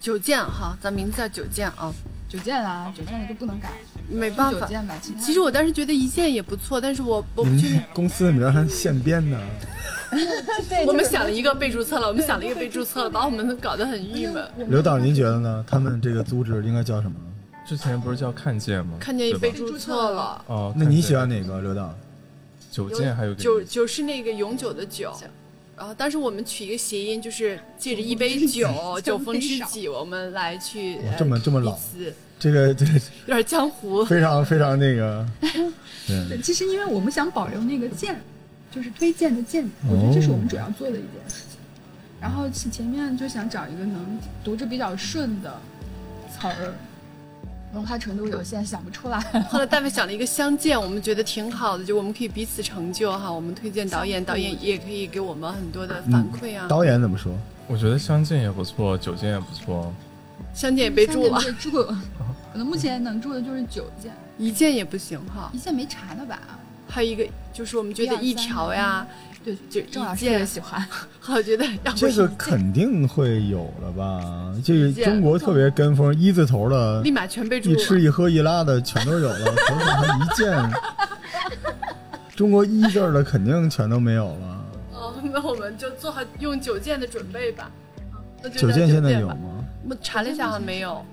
[0.00, 1.92] 九剑哈，咱名字叫九剑啊，
[2.28, 3.70] 九剑啊，九剑的就不能改，
[4.06, 4.60] 没办法。
[4.60, 7.82] 九剑吧，其实我当时觉得一剑也不错，但是我我不确定。
[7.94, 9.40] 公司的名还现编的。
[10.86, 14.46] 我们想了一个被注册了，我们想了一个被注册了，把我们搞得很郁闷。
[14.68, 15.64] 刘导，您觉得呢？
[15.66, 17.16] 他们这个组织应该叫什么？
[17.66, 18.96] 之前不是叫看见吗？
[19.00, 20.44] 看见也被注册了。
[20.46, 21.94] 哦，那你喜欢哪个，刘导？
[22.70, 25.12] 九剑还有九九是那个永久的久。
[25.76, 28.68] 然后当时我们取一个谐音，就是借着一杯酒，
[29.02, 31.76] 酒逢知己，我们来去这么这么老，
[32.38, 32.84] 这个这
[33.26, 35.26] 有点江湖，非常非常那个。
[36.06, 38.20] 对，其实因为我们想保留那个剑，
[38.74, 41.58] 就是推荐的荐，我觉得这是我们主要做的一件事情。
[42.20, 45.60] 然后前面就想找一个能读着比较顺的
[46.32, 46.74] 词儿。
[47.72, 49.18] 文化程度有限，想不出来。
[49.48, 53.30] 后来大卫想了一个相见，我们觉得挺好的，就我们可以彼此成就哈。
[53.30, 56.68] 我们推荐导演，导演也可以给我们很多的反馈啊。
[56.68, 57.32] 导演怎么说？
[57.66, 59.92] 我觉得相见也不错，九剑也不错。
[60.52, 62.00] 相见也被住了，被住了。
[62.52, 65.50] 可能目前能住的就是九件，一件也不行哈。
[65.52, 66.38] 一件没查的吧？
[66.94, 69.04] 还有一个就是我们觉得一条呀。
[69.44, 70.82] 对，就郑老师也喜欢，
[71.28, 74.54] 我觉得这个肯定会有了吧？
[74.64, 80.72] 这个中国特别跟风，一字头的立马全被一吃一喝一拉的全都有了， 头上还一件，
[82.34, 84.64] 中国一字的肯定全都没有了。
[84.94, 87.70] 哦，那我们就做好用九件的准备吧。
[88.56, 89.36] 九件现在有吗？
[89.86, 91.04] 我查了一下，好像没有，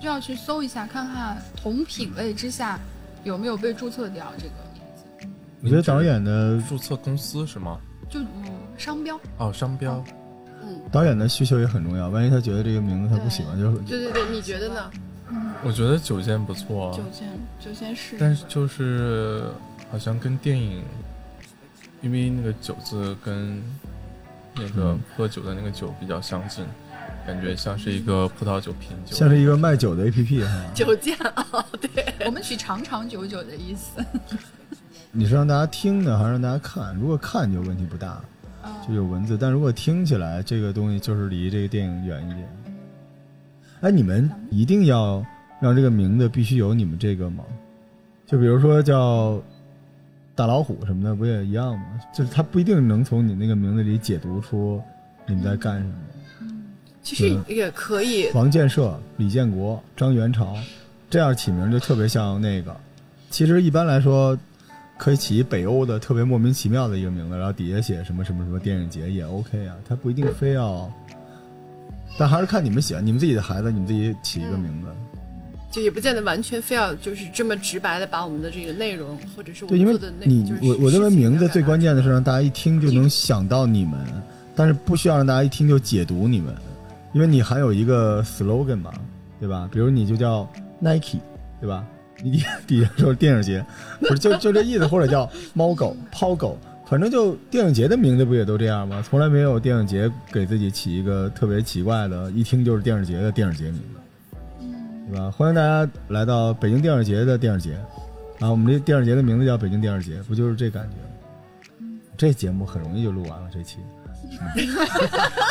[0.00, 2.78] 就要去搜一下，看看同品类之下
[3.24, 4.54] 有没有被注册掉这个。
[5.64, 7.80] 我觉得导演的注册公司是吗？
[8.10, 8.44] 就嗯，
[8.76, 10.04] 商标哦，商标。
[10.62, 12.10] 嗯，导演的需求也很重要。
[12.10, 14.90] 万一他觉得这个名字他不喜欢，就对对对，你觉得呢？
[15.64, 16.92] 我觉得九剑不错。
[16.94, 17.26] 九剑，
[17.58, 18.16] 九剑是。
[18.20, 19.44] 但是就是
[19.90, 20.82] 好像跟电影，
[22.02, 23.62] 因为那个酒字跟
[24.54, 26.62] 那个喝酒的那个酒比较相近，
[27.26, 30.50] 感觉像是一个葡萄酒品酒，像是一个卖酒的 A P P 哈。
[30.74, 34.04] 酒剑啊，对，我们取长长久久的意思。
[35.16, 36.92] 你是让大家听呢，还是让大家看？
[36.96, 38.20] 如果看就问题不大，
[38.86, 42.48] 就有文字；但如果听起来，这个东西就是离这个电影远一点。
[43.82, 45.24] 哎，你们一定要
[45.60, 47.44] 让这个名字必须有你们这个吗？
[48.26, 49.40] 就比如说叫
[50.34, 51.84] 大老虎什么的，不也一样吗？
[52.12, 54.82] 就是他不一定能从你那个名字里解读出
[55.28, 55.94] 你们在干什么。
[57.04, 58.32] 其实也可以。
[58.34, 60.56] 王建设、李建国、张元朝，
[61.08, 62.76] 这样起名就特别像那个。
[63.30, 64.36] 其实一般来说。
[64.96, 70.90] 可以起北欧的特别莫名其妙的一个名字，然后底下写什么什么什么电影节也 OK 啊，他不一定非要，
[72.16, 74.88] 但还是看你们喜欢，你们自己的孩子，你们自己起一个名字，
[75.70, 83.98] 就也不见得完全非要就是这么直白的把我们的这个内容或者是我们做的内你我我认为名字最关键的是让大家一听就能想到你们，
[84.54, 86.54] 但是不需要让大家一听就解读你们，
[87.12, 88.92] 因为你还有一个 slogan 嘛，
[89.40, 89.68] 对吧？
[89.72, 91.18] 比如你就叫 Nike，
[91.60, 91.84] 对吧？
[92.24, 93.62] 你底下说电影节，
[94.00, 99.04] 不是就就这意思，或者叫猫狗抛狗，反正就电影节的名字不也都这样吗？
[99.06, 104.66] 从来没有电影节给自己起一个特别奇怪的，一听就是电影节的电影节名字，
[105.10, 105.30] 对吧？
[105.30, 107.74] 欢迎大家来到北京电影节的电影节，
[108.40, 112.00] 啊，我们这电影节的名字叫北京电影节，不就是这感觉吗？
[112.16, 113.80] 这节目很容易就录完了，这期，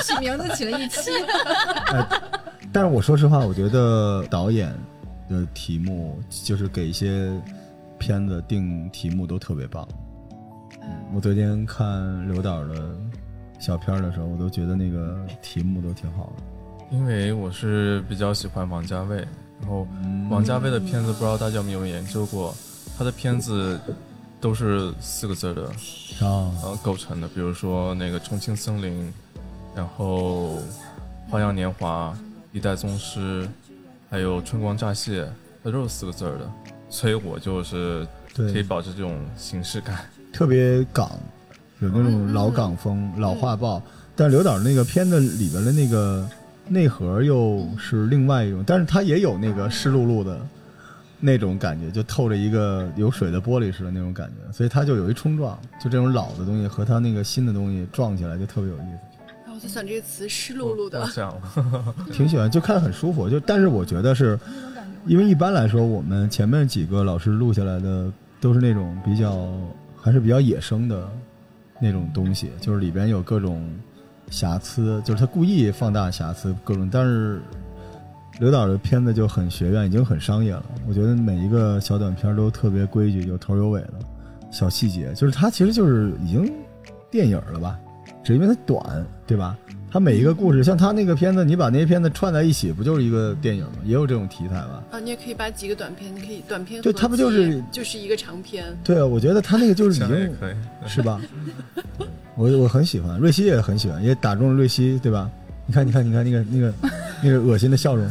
[0.03, 1.11] 起名字起了一期，
[2.71, 4.73] 但是我说实话，我觉得导演。
[5.29, 7.31] 的题目就是给一些
[7.97, 9.87] 片子定题目都特别棒。
[11.13, 12.95] 我昨天看刘导的
[13.59, 16.43] 小片的时候，我都觉得那个题目都挺好的。
[16.91, 19.17] 因为我是比较喜欢王家卫，
[19.61, 19.87] 然后
[20.29, 22.53] 王家卫的片子不知道大家有没有研究过，
[22.97, 23.79] 他的片子
[24.41, 25.67] 都是四个字的
[26.25, 26.51] 啊
[26.83, 28.91] 构成的，比如说那个《重庆森林》，
[29.73, 30.57] 然后
[31.29, 32.13] 《花样年华》
[32.51, 33.45] 《一代宗师》。
[34.13, 35.27] 还有春光乍泄，
[35.63, 36.47] 它都是四个字儿的，
[36.87, 38.05] 所以我就是
[38.35, 41.09] 可以保持这种形式感， 特别港，
[41.79, 43.81] 有那种老港风、老画报。
[44.15, 46.29] 但刘导那个片子里边的那个
[46.67, 50.39] 内核又是另外一种，但是它也有那个湿漉漉的
[51.19, 59.12] 那种感觉，就透着一个有水的玻璃似的那种感觉，所以它就有一冲撞，就这种老的东西和它那个新的东西撞起来就特别有意思。
[59.63, 61.07] 就想这个词湿漉漉的，
[62.11, 63.29] 挺喜欢，就看着很舒服。
[63.29, 64.37] 就但是我觉得是，
[65.05, 68.11] 因为一般来说，我们前面几个老师录下来的
[68.41, 69.47] 都是那种比较
[69.95, 71.07] 还是比较野生的
[71.79, 73.73] 那种东西，就是里边有各种
[74.29, 76.89] 瑕疵，就是他故意放大瑕疵各种。
[76.91, 77.41] 但是
[78.39, 80.65] 刘导的片子就很学院，已经很商业了。
[80.85, 83.93] 我觉得每一个小短片都特别规矩，有头有尾的，
[84.51, 86.51] 小细节，就是它其实就是已经
[87.09, 87.79] 电影了吧？
[88.23, 89.57] 只因为它短，对吧？
[89.91, 93.73] 它每一个故事，像他那个片子，你把那些片子串在一起，不就是一个电影吗？
[93.85, 94.83] 也有这种题材吧？
[94.91, 98.65] 啊，你也可以把几个短片，你可以短片对，它不就是就是一个长片？
[98.83, 100.35] 对啊，我觉得他那个就是已经
[100.87, 101.21] 是吧？
[102.35, 105.29] 我我很喜欢，瑞希也很喜欢，也打中了瑞希，对吧？
[105.67, 106.73] 你看，你看，你看那个那个
[107.21, 108.09] 那个恶心的笑容。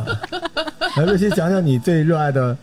[0.96, 2.56] 来，瑞希讲讲你最热爱的。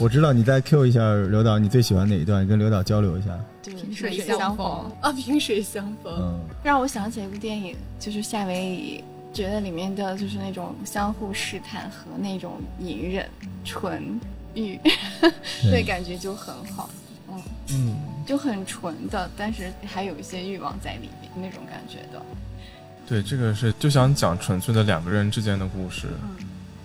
[0.00, 2.46] 我知道你再 Q 一下刘导，你最喜欢哪一段？
[2.46, 3.36] 跟刘导交流一下。
[3.64, 13.28] 萍水相逢啊，萍水相逢，让我想起一部电影，就是夏威夷，觉得里面的就是那种相互试探和那种隐忍、
[13.64, 14.20] 纯
[14.54, 14.78] 欲，
[15.62, 16.88] 对， 感觉就很好。
[17.30, 17.42] 嗯
[17.72, 22.22] 嗯，就很纯的，但是还有一些欲望在里面那种感觉的。
[23.06, 26.06] 对，这个是就想讲纯粹的两个人之间的故事。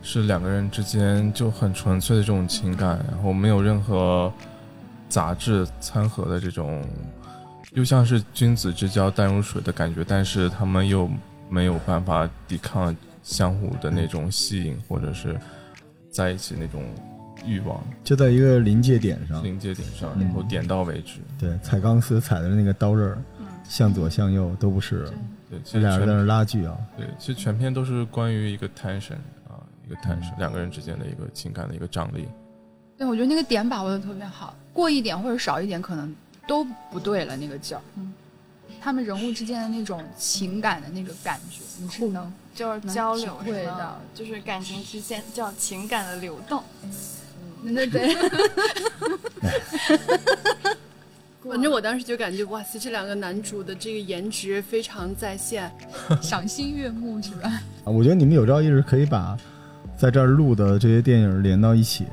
[0.03, 4.31] 是两个人之间就很纯粹的这种情感，然后没有任何
[5.07, 6.85] 杂质掺和的这种，
[7.71, 11.09] 又像是君子之交淡如水的感觉，但是他们又
[11.49, 15.39] 没有办法抵抗相互的那种吸引，或者是
[16.11, 16.83] 在一起那种
[17.45, 21.21] 欲望，就在一个临界点上，临界点上，然后点到为止。
[21.39, 23.17] 对，踩钢丝踩的那个刀刃，
[23.63, 25.09] 向左向右都不是。
[25.49, 26.75] 对，这俩人在那拉锯啊。
[26.97, 29.15] 对，其实全片都是关于一个 tension。
[29.85, 32.27] 一个探视，两个人之间的一个情感的一个张力。
[32.97, 36.15] 对，我觉得那个点把握的特别好，过一点或者少一点可能
[36.47, 37.81] 都不对了，那个劲儿。
[37.95, 38.13] 嗯，
[38.79, 46.63] 他们人物之间的那种情感的那个感觉，你是能就是交流会的，就是感情之间叫情感的流动。
[47.63, 48.15] 嗯，对对。
[51.45, 55.69] 反正我当时就感觉，哇塞，这两个男主的这个颜值非常在线，
[56.21, 57.49] 赏心悦目，是吧？
[57.83, 59.37] 啊，我觉得你们有朝一日可以把。
[59.95, 62.05] 在这儿录的这些电影连到一起，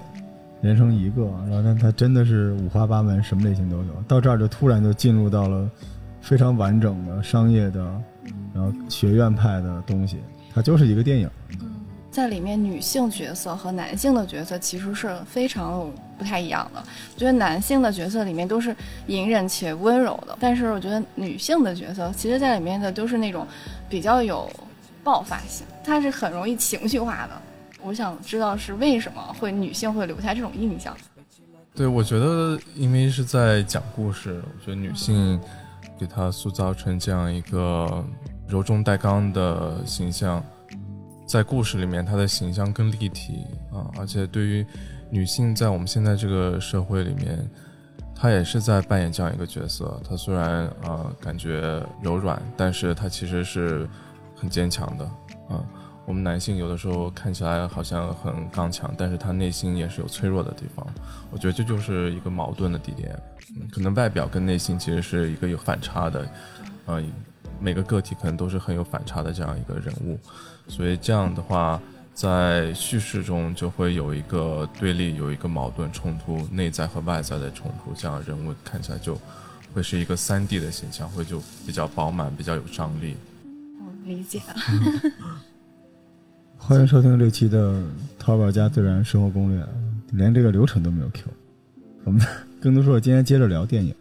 [0.61, 4.05] 连成一个，然后但它真的是五花八门，什么类型都有。
[4.07, 5.69] 到这儿就突然就进入到了
[6.21, 7.83] 非常完整的商业的，
[8.55, 10.19] 然后学院派的东西，
[10.55, 11.29] 它就是一个电影。
[12.11, 15.89] 在里面，女性角色和男性的角色其实是非常
[16.19, 16.83] 不太一样的。
[17.15, 18.75] 我觉得男性的角色里面都是
[19.07, 23.47] 隐忍且温柔的，但是我觉得女性的角色，其实在里面的都是那种
[23.89, 24.51] 比较有
[25.05, 27.41] 爆发性，她是很容易情绪化的。
[27.83, 30.97] 我想知道是为什么会女性会留下这种印象？
[31.75, 35.41] 对，我觉得因为是在讲故事，我觉得女性
[35.99, 38.05] 给她塑造成这样一个
[38.49, 40.43] 柔中带刚的形象，
[41.27, 44.67] 在故事里面她的形象更立体啊，而且对于
[45.11, 47.49] 女性在我们现在这个社会里面，
[48.15, 50.01] 她也是在扮演这样一个角色。
[50.07, 53.89] 她虽然啊感觉柔软，但是她其实是
[54.35, 55.05] 很坚强的
[55.49, 55.65] 啊。
[56.11, 60.85] 我们男性有的时候看起来好像很刚强，但是他内心也是有脆弱的地方。
[61.31, 63.17] 我觉得这就是一个矛盾的地点，
[63.71, 66.29] 可能外表跟内心其实是一个有反差的，
[66.87, 67.01] 呃，
[67.61, 70.19] 每个个体可能都是很有反差的这样一个人物，
[70.67, 71.81] 所以这样的话，
[72.13, 79.17] 在叙事中就会有一个对立，有一个矛盾冲突，内在和外在的冲突，这样人物看起来就
[79.73, 83.17] 会是一个三 D 的形象，会就比较饱满，比较有张力。
[83.79, 84.55] 我理解了。
[86.63, 87.73] 欢迎收听这期的
[88.17, 89.61] 《淘宝家自然生活攻略》，
[90.13, 91.25] 连这个流程都没有 Q。
[92.05, 92.25] 我们
[92.61, 93.93] 更多说，今天接着聊电影。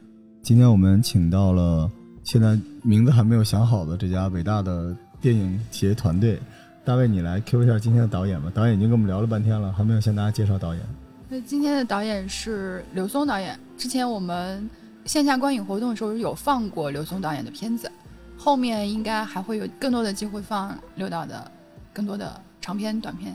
[0.44, 1.90] 今天我们请到了
[2.24, 6.40] 现在名字还没有想好的这家伟大的电影企业团队。
[6.86, 8.52] 大卫，你来 Q 一下今天的导演吧。
[8.54, 10.84] 导演已经跟我们聊了半天了，还没有向大家介绍导演。
[11.28, 13.58] 那今天的导演是刘松导演。
[13.78, 14.70] 之前我们
[15.06, 17.90] 线下观影活动的时候有放过刘松导演的片子，
[18.38, 21.50] 后面应该还会有更多的机会放刘导的
[21.92, 22.40] 更多的。
[22.62, 23.34] 长篇、短篇，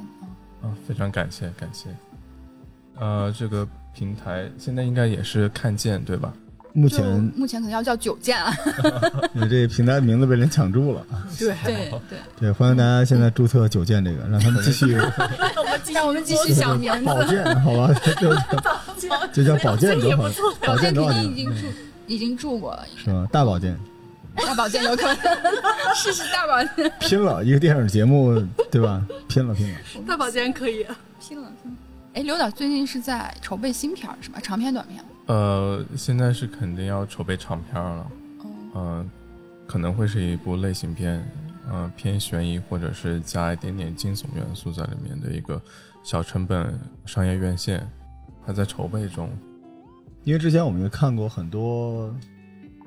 [0.62, 1.88] 啊，非常感谢，感谢。
[2.96, 6.32] 呃，这个平台现在应该也是看见对吧？
[6.72, 7.04] 目前
[7.36, 8.52] 目前可能要叫九剑啊。
[9.32, 11.06] 你这平台名字被人抢注了。
[11.38, 14.92] 对对对对，欢迎大家现在注册九剑这个，让他们继续。
[15.92, 17.04] 让我们继续想名字。
[17.04, 17.94] 宝剑，好吧，
[19.32, 20.28] 就叫宝剑多好。
[20.60, 21.66] 宝剑肯定已经注
[22.06, 23.26] 已经注过了，是吧？
[23.30, 23.78] 大宝剑。
[24.36, 25.16] 大保健有可能，
[25.94, 26.92] 试试大保健。
[27.00, 29.04] 拼了一个电影节目，对吧？
[29.28, 29.78] 拼了拼了。
[30.06, 30.84] 大保健可以，
[31.20, 31.76] 拼了拼了。
[32.14, 34.38] 哎，刘导最近是在筹备新片是吧？
[34.40, 35.04] 长片、短片？
[35.26, 38.06] 呃，现在是肯定要筹备长片了。
[38.74, 39.08] 嗯，
[39.66, 41.24] 可能会是一部类型片，
[41.72, 45.60] 嗯，偏悬疑或者是加一点点惊悚元素在里面的一个
[46.02, 47.88] 小成本商业院线，
[48.44, 49.30] 还在筹备中。
[50.24, 52.14] 因为之前我们也看过很多。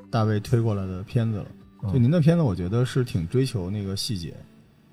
[0.09, 1.45] 大卫推过来的片子了，
[1.91, 4.33] 就您的片子，我觉得是挺追求那个细节，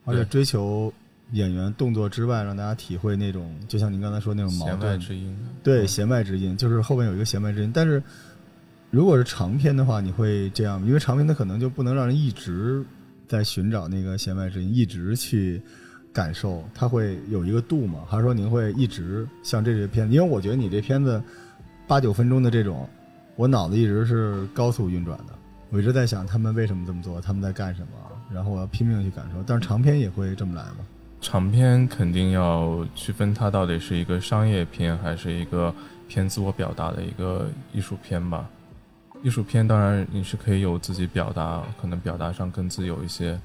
[0.04, 0.92] 而且追求
[1.33, 5.37] 演员动作之外，让大家体会那种，就像您刚才说那种矛盾之音。
[5.62, 7.71] 对，弦外之音，就是后面有一个弦外之音。
[7.73, 8.02] 但是，
[8.90, 12.85] 如果是长篇的话，你会这样，因为长篇它可能就不能让人一直
[13.26, 15.62] 在寻找那个弦外之音，一直去
[16.12, 18.00] 感受，它会有一个度嘛？
[18.06, 20.14] 还是说您会一直像这些片子？
[20.14, 21.21] 因为我觉得你这片子
[21.87, 22.88] 八九分钟的这种，
[23.37, 25.35] 我脑子一直是高速运转的，
[25.71, 27.88] 我一直在想他们为什么这么做，他们在干什么，
[28.33, 29.43] 然后我要拼命去感受。
[29.47, 30.87] 但是长篇也会这么来吗？
[31.21, 35.75] 长篇肯定要区分它到底是一个商业片还是一个
[36.07, 38.49] 偏自我表达的一个艺术片吧。
[39.23, 43.41] 艺术片当然你是可以有自己表达，可能表达上更自由一些。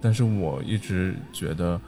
[0.00, 1.80] 但是我一直觉得，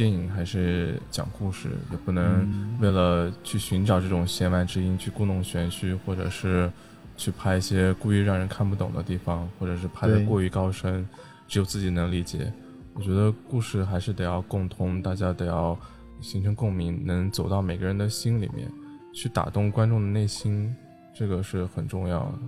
[0.00, 2.48] 电影还是讲故事，也不能
[2.80, 6.72] 为了去寻找这种弦外之音去故弄玄虚，或者是
[7.18, 11.06] 去拍一些故意让人看不懂的地方，或者是拍的过于高深，
[11.46, 12.50] 只有自己能理解。
[12.94, 15.78] 我觉得故事还是得要共通，大家得要
[16.22, 18.72] 形成共鸣，能走到每个人的心里面，
[19.12, 20.74] 去打动观众的内心，
[21.14, 22.38] 这个是很重要的。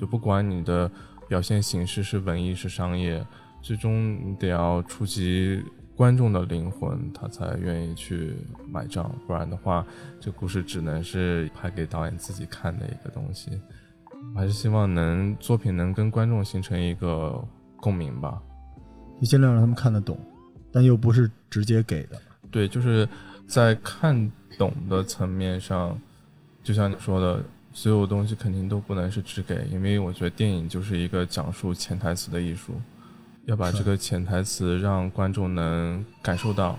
[0.00, 0.90] 就不管你的
[1.28, 3.22] 表现形式是文艺是商业，
[3.60, 5.62] 最终你得要触及
[6.02, 8.34] 观众的灵魂，他才愿意去
[8.68, 9.08] 买账。
[9.24, 9.86] 不然的话，
[10.18, 13.52] 这故事只能是拍给导演自己看的一个东西。
[14.34, 17.40] 我还是希望能作品能跟观众形成一个
[17.76, 18.42] 共鸣吧。
[19.20, 20.18] 你尽量让他们看得懂，
[20.72, 22.20] 但又不是直接给的。
[22.50, 23.08] 对，就是
[23.46, 24.28] 在看
[24.58, 25.96] 懂的层面上，
[26.64, 32.72] 就像你说的，所有东西肯定都不能是只给，因为我觉得电影就是一个讲述潜台词的艺术，
[33.46, 36.78] 要把这个潜台词让观众能感受到，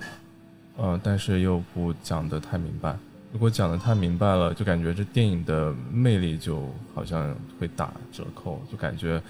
[0.78, 2.98] 呃，但是又不讲得太明白。
[3.32, 9.22] 如果讲得太明白了，就感觉这电影的魅力就好像会打折扣，就感觉。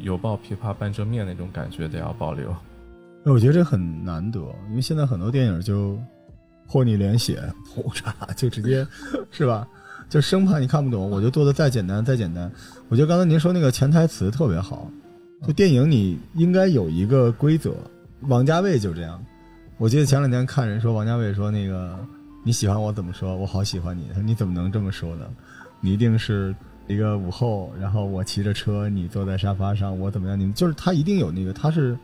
[0.00, 2.54] 犹抱琵琶半遮面那种感觉得要保留，
[3.24, 4.38] 我觉得这很难得，
[4.68, 5.98] 因为现在很多电影就
[6.66, 7.42] 泼你脸血，
[7.74, 8.86] 轰嚓就直接
[9.30, 9.66] 是吧？
[10.10, 12.52] 就生怕你看不懂，我就做的再简单再简单。
[12.90, 14.86] 我觉得刚才您说那个潜台词特别好，
[15.44, 17.74] 就电影你应该有一个规则。
[18.28, 19.20] 王家卫就这样，
[19.78, 21.98] 我记得前两天看人说王家卫说那个
[22.44, 23.36] 你喜欢我怎么说？
[23.36, 24.04] 我好喜欢你。
[24.24, 25.26] 你怎么能这么说呢？
[25.80, 26.54] 你一定是。
[26.88, 30.38] 一个午后，然后我骑着车，你坐在沙发上，我怎么样？
[30.38, 31.98] 你就是他一定有那个，他是，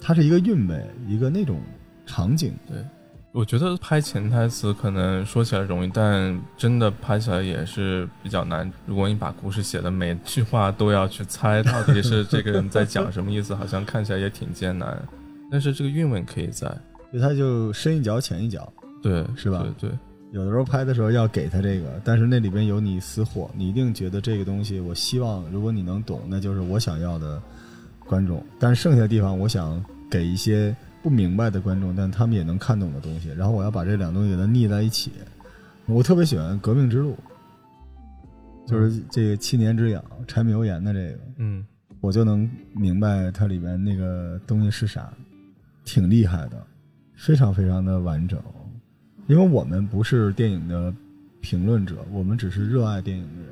[0.00, 1.60] 他是一个韵味，一个那种
[2.04, 2.52] 场景。
[2.66, 2.84] 对，
[3.32, 8.70] 我觉得拍潜台词可能说起来容易，但真的拍起来也是比较难。
[8.86, 15.00] 如果你把故事写的每句话都要去猜到底是这个人在讲什么意思，好像看起来也挺艰难。
[15.50, 16.66] 但是这个韵味可以在，
[17.10, 19.64] 所以他就深一脚浅一脚，对，是吧？
[19.78, 19.90] 对。
[20.30, 27.40] 有的时候拍的时候要给他这个，但是那里边有你私货，你一定觉得这个东西，我希望如果你能懂，那就是我想要的
[28.06, 28.44] 观众。
[28.58, 33.30] 但是剩下的地方，我想给一些不明白的观众，但他们也能看懂的东西。
[33.30, 35.12] 然后我要把这两东西给它腻在一起。
[35.86, 37.16] 我特别喜欢《革命之路》，
[38.70, 41.66] 就是这个七年之痒、柴米油盐的这个，嗯，
[42.00, 45.10] 我就能明白它里边那个东西是啥，
[45.84, 46.62] 挺厉害的，
[47.14, 48.38] 非常非常的完整。
[49.28, 50.92] 因为我们不是电影的
[51.40, 53.50] 评论者，我们只是热爱电影的人。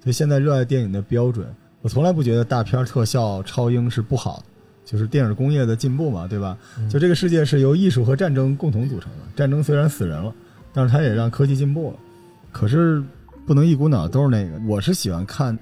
[0.00, 1.46] 所以现在热爱电影的标准，
[1.80, 4.44] 我从来不觉得大片特效超英是不好的，
[4.88, 6.56] 就是电影工业的进步嘛，对吧？
[6.88, 10.34] 就这个世界是由艺术和战争共同组成的，战争虽然死人了，
[10.72, 11.98] 但是它也让科技进步了。
[12.50, 13.02] 可是
[13.46, 14.58] 不能一股脑都是那个。
[14.66, 15.56] 我是喜欢看，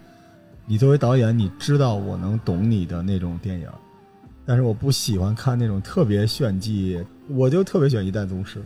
[0.65, 3.67] 你作为导演，你知道我能懂你的那种电影，
[4.45, 7.05] 但是我不喜欢看那种特别炫技。
[7.29, 8.61] 我就特别喜欢《一代宗师》。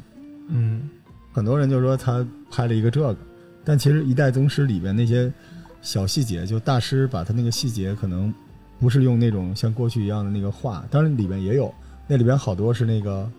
[0.48, 0.90] 嗯，
[1.32, 3.16] 很多人就说他拍了一个这个，
[3.64, 5.32] 但其实《一代宗师》里边那些
[5.80, 8.32] 小细节，就大师把他那个细节可能
[8.80, 11.72] 不是用那种像过去一样的那个画，当然里边也有，
[12.08, 13.30] 那里边好多是那个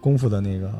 [0.00, 0.72] 功夫的那个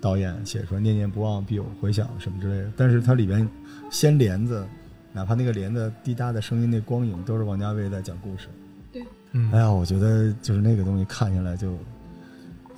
[0.00, 3.48] 导演写出来“念念不忘，必有回响”什么之类的，但是它里边
[3.90, 4.64] 掀帘子，
[5.12, 8.48] 哪怕那个帘子滴答的声音，那光影都是王家卫在讲故事。
[8.92, 9.02] 对，
[9.50, 11.76] 哎呀，我觉得就是那个东西看下来就，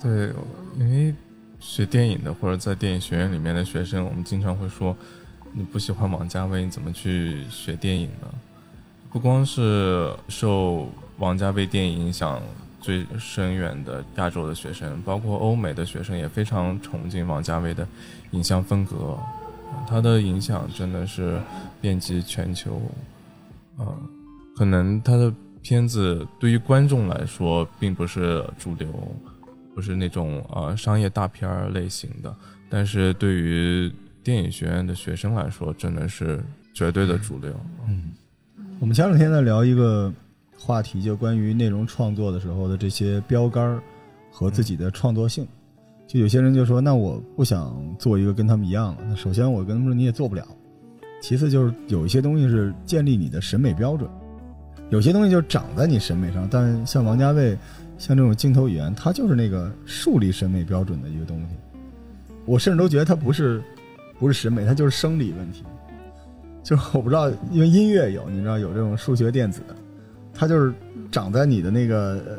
[0.01, 0.31] 对，
[0.79, 1.13] 因为。
[1.59, 4.95] 学电影的或者在电影学院里面的学生，我们经常会说
[5.53, 8.27] ：“你不喜欢王家卫，你怎么去学电影呢？”
[9.17, 12.39] 不光是受王家卫电影影响
[12.79, 17.87] 最深远的亚洲的学生，包括欧美的学生也非常崇敬王家卫的
[18.29, 19.17] 影像风格。
[19.87, 21.41] 他的影响真的是
[21.81, 22.79] 遍及全球。
[23.79, 24.07] 嗯，
[24.55, 25.33] 可能他的
[25.63, 28.87] 片子对于观众来说并不是主流。
[29.73, 32.35] 不是那种呃商业大片儿类型的，
[32.69, 33.91] 但是对于
[34.23, 36.39] 电影学院的学生来说，真的是
[36.71, 37.51] 绝对的主流。
[37.87, 38.13] 嗯，
[38.79, 40.13] 我们前两天在聊一个
[40.55, 43.81] 话题，就关于内容创作的时候的这些标杆儿
[44.31, 45.47] 和自己的创作性。
[46.05, 49.03] 就有些人就说，那我不想做一个跟他们一样的。
[49.09, 50.47] 那首先我跟他们说你也做不了，
[51.21, 54.07] 其次就是有一些东西是建立你的审美标准，
[54.89, 56.47] 有些东西就长在你审美上。
[56.49, 57.57] 但像王家卫，
[57.97, 61.55] 像这种镜头语言，他就是那个树立审美标准的一个东西。
[62.45, 63.59] 我甚至都觉得他不是，
[64.19, 65.63] 不是审美，他就是生理问题。
[66.67, 69.61] 就是我不知道，因为音乐有，你知道有这种数学电子，
[70.33, 70.73] 它就是
[71.09, 72.37] 长在你的那个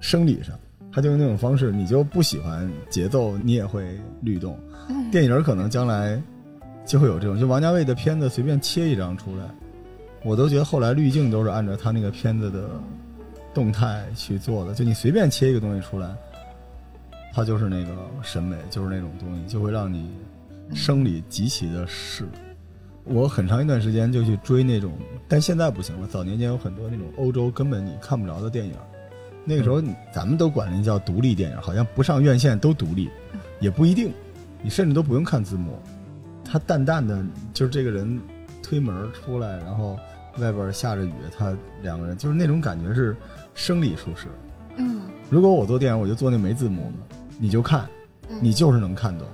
[0.00, 0.58] 生理上。
[0.90, 4.58] 它就用那种方式，你就不喜欢节奏，你也会律动。
[5.12, 6.18] 电影可能将来
[6.86, 9.44] 就会有这种，就王家卫的片子随便切一张出来，
[10.24, 12.70] 我都觉得后来滤镜都是按照他那个片子的
[13.52, 14.72] 动态去做的。
[14.72, 16.08] 就你随便切一个东西出来，
[17.34, 17.92] 它就是那个
[18.22, 20.10] 审美，就是那种东西，就会让你
[20.72, 22.24] 生理极其的适。
[23.06, 24.92] 我很长一段时间就去追那种，
[25.28, 26.06] 但现在不行了。
[26.08, 28.74] 早年间有很多那种欧洲根本你看不着的电影。
[29.44, 29.80] 那个时候，
[30.12, 33.08] 咱们都管那叫独立电影，好像不上院线都独立，
[33.60, 34.12] 也不一定，
[34.60, 35.78] 你甚至都不用看字幕，
[36.44, 38.20] 他淡淡的，就是这个人
[38.60, 39.96] 推门出来，然后
[40.38, 43.16] 外边下着雨，他两个人就是那种感觉是
[43.54, 44.26] 生理舒适。
[44.78, 47.88] 嗯，如果我做电影，我就做那没字幕的，你就看，
[48.40, 49.28] 你就是能看懂。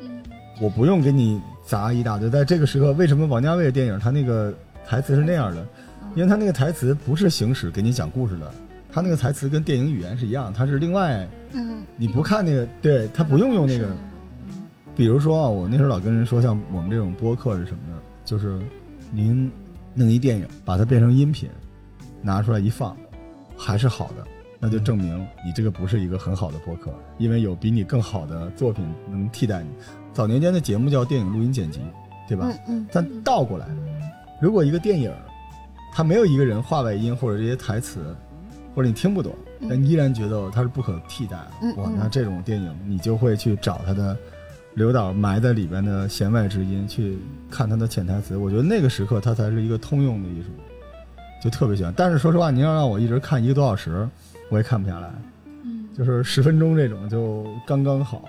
[0.00, 0.22] 嗯，
[0.58, 1.38] 我不用给你
[1.70, 2.28] 砸一大堆。
[2.28, 4.52] 在这个时刻，为什么王家卫的电影他那个
[4.84, 5.64] 台词是那样的？
[6.16, 8.52] 因为他那个台词不是行驶给你讲故事的。
[8.90, 13.86] 他那个台词跟电影语言是一样，他是另外，嗯，你不看那个，对他不用用那个，
[14.96, 18.00] 比如说啊，我那时候老跟人说，像我们这种播客是什么呢？
[18.24, 18.58] 就是
[19.12, 19.48] 您
[19.94, 21.48] 弄一电影，把它变成音频，
[22.20, 22.96] 拿出来一放，
[23.56, 24.24] 还是好的，
[24.58, 29.68] 那就证明你这个不是一个很好的播客，因为有比你更好的作品能替代你。
[30.12, 31.80] 早年间的节目叫电影录音剪辑，
[32.28, 32.46] 对吧？
[32.68, 32.86] 嗯嗯。
[32.92, 33.66] 但倒过来，
[34.40, 35.12] 如果一个电影，
[35.92, 37.98] 它没有一个人话外音或者这些台词。
[38.72, 39.34] 或者你听不懂，
[39.68, 41.82] 但依然觉得它是不可替代的。
[41.82, 44.16] 哇，那这种电影你就会去找它的
[44.74, 47.18] 刘导埋在里边的弦外之音，去
[47.50, 48.36] 看它的潜台词。
[48.36, 50.50] 我觉得那个时刻它才是一个通用的艺术，
[51.42, 51.92] 就特别喜欢。
[51.96, 54.08] 但是说实话，您要让我一直看一个多小时，
[54.50, 55.10] 我也看不下来。
[55.64, 58.22] 嗯，就是十分钟这种就刚刚好。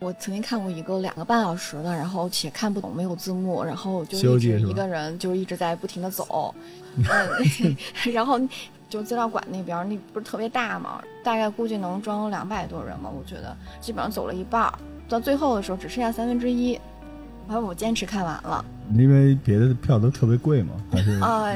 [0.00, 6.54] 我曾经看过一个两个半小时的，然后且看不懂，没有字幕，然后就一直一个人就一直在不停的走，
[6.96, 7.76] 嗯，
[8.12, 8.40] 然后。
[8.90, 11.00] 就资料馆那边那不是特别大嘛？
[11.22, 13.08] 大概估计能装两百多人嘛。
[13.08, 14.68] 我觉得基本上走了一半，
[15.08, 16.76] 到最后的时候只剩下三分之一，
[17.58, 18.64] 我坚持看完了。
[18.94, 21.46] 因为别的票都特别贵嘛，还是啊，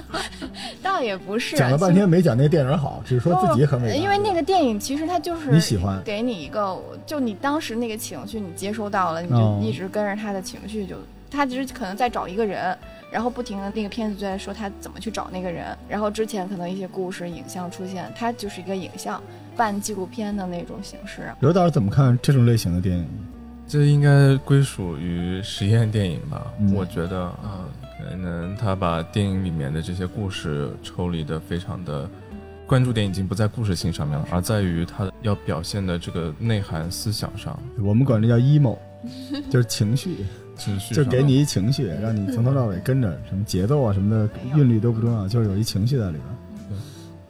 [0.82, 1.56] 倒也不是。
[1.56, 3.98] 讲了半天没讲那电影好，只是说自己很美。
[3.98, 10.94] 因为那个电影其实它就是你喜欢，给你一个就你当时那个情绪你接收到了，你就一直跟着他的情绪就，
[11.30, 12.76] 他其实可能在找一个人。
[13.10, 19.18] 然后不停的那个片子就在说他怎么去找那个人，然后之前可能一些故事影像出现，它就是一个影像
[19.56, 21.22] 半纪录片的那种形式。
[21.40, 23.08] 刘导怎么看这种类型的电影？
[23.68, 26.50] 这应该归属于实验电影吧？
[26.74, 32.08] 我觉得啊，可能他把电影里面的这些故事抽离的非常的，
[32.66, 37.58] 关注点已经不在故事性上面了，而在于他要表现的这个内涵思想上。
[37.80, 38.78] 我们管这叫 emo，
[39.50, 40.24] 就是情绪。
[40.56, 46.24] 情绪 就给你一情绪，让你从头到尾跟着，什么节奏啊什么的韵律都不重要，就是有一情绪在里边。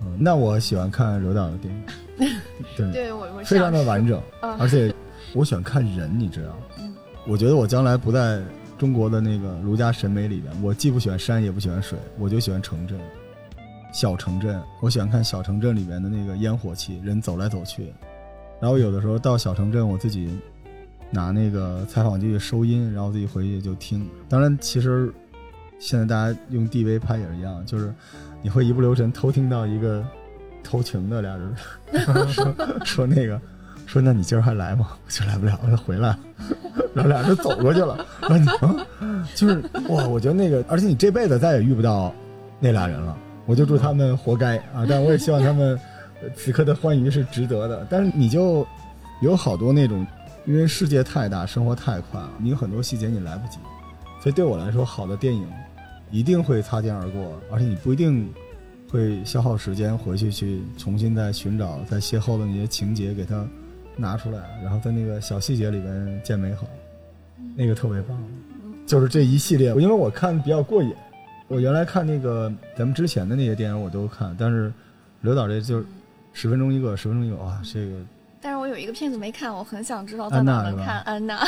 [0.00, 2.36] 嗯，那我喜欢看柔道的电影，
[2.76, 4.18] 对，对我非常的完整，
[4.58, 4.94] 而且
[5.32, 6.56] 我喜欢看人，你知道？
[7.26, 8.42] 我觉得我将来不在
[8.78, 12.98] 中国的那个儒家审美里边，我既不喜欢山，也不喜欢水，我就喜欢城镇，
[13.92, 14.60] 小城镇。
[14.80, 17.92] 我喜欢看小城镇里边的那个烟火气，人走来走去。
[18.60, 20.38] 然后有的时候到小城镇，我自己。
[21.10, 24.06] 拿那个采访机收音，然后自己回去就听。
[24.28, 25.10] 当然，其实
[25.78, 27.90] 现在大家用 DV 拍也是一样，就是
[28.42, 30.04] 你会一不留神偷听到一个
[30.62, 31.56] 偷情的俩人
[32.28, 33.40] 说说那个
[33.88, 34.88] 说那你今儿还来吗？
[35.04, 36.14] 我就来不了了，回来。
[36.94, 38.06] 然后俩人就走过去了。
[38.20, 38.46] 然后你
[39.34, 42.14] 就是哇，我觉得那个，而且你这辈子再也遇不到
[42.60, 43.16] 那俩人了。
[43.46, 44.84] 我就祝他们活该啊！
[44.88, 45.80] 但我也希望他们
[46.36, 47.86] 此刻的欢愉是值得的。
[47.88, 48.66] 但是你就
[49.22, 50.06] 有好多那种。
[50.46, 53.58] 因为世界太大，生活太快了，你有很多细节你来不及，
[54.22, 55.46] 所以对我来说，好的电影
[56.10, 58.32] 一定会擦肩而过，而且你不一定
[58.90, 63.46] 会消耗时间回去去重新再寻找、再邂逅的那些情节，给它
[63.98, 66.66] 拿出来，然后在那个小细节里边见美好，
[67.54, 68.16] 那个特别棒。
[68.86, 70.94] 就是这一系列，因为我看比较过瘾，
[71.48, 74.72] 我原来看那个咱们之前的那些电影我都看，但是
[75.20, 75.84] 刘导这就
[76.32, 77.96] 十分钟一个，十分钟一个，哇，这个。
[78.40, 81.44] 但是我有一个片子没看，我很想知道在哪能看安娜。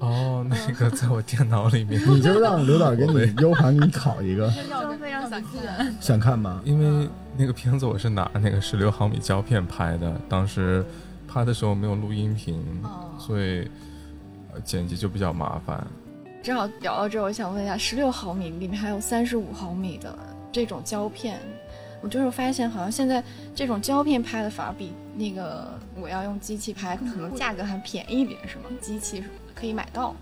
[0.00, 4.50] 哦，那个在我电脑里面，你就让刘导给你 U 盘给你拷一个。
[4.52, 6.60] 非常非常想看，想看吗？
[6.64, 10.84] 因为那个片子我是拿那个十六毫米胶片拍的，当时
[11.32, 12.60] 拍的时候没有录音频，
[13.16, 13.70] 所以
[14.64, 15.86] 剪辑就比较麻烦。
[16.42, 20.18] 正好聊到这，我想问一下，十六毫米里面还有三十五毫米的
[20.50, 21.38] 这种胶片，
[22.00, 23.22] 我就是发现好像现在
[23.54, 28.64] 这种胶片拍的反而比那个我要用机器拍可能价格还便宜一点，是吗？
[28.80, 29.22] 机器
[29.54, 30.16] 可以买到，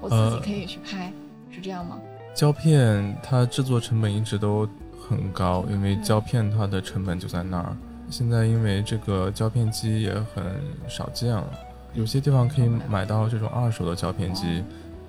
[0.00, 1.12] 我自己可以去拍，
[1.50, 1.98] 是这样吗？
[2.32, 4.68] 胶片它制作成本一直都
[5.08, 7.76] 很高，因为胶片它的成本就在那儿。
[8.10, 10.44] 现在因为这个胶片机也很
[10.88, 11.50] 少见了，
[11.94, 14.62] 有些地方可以买到这种二手的胶片机。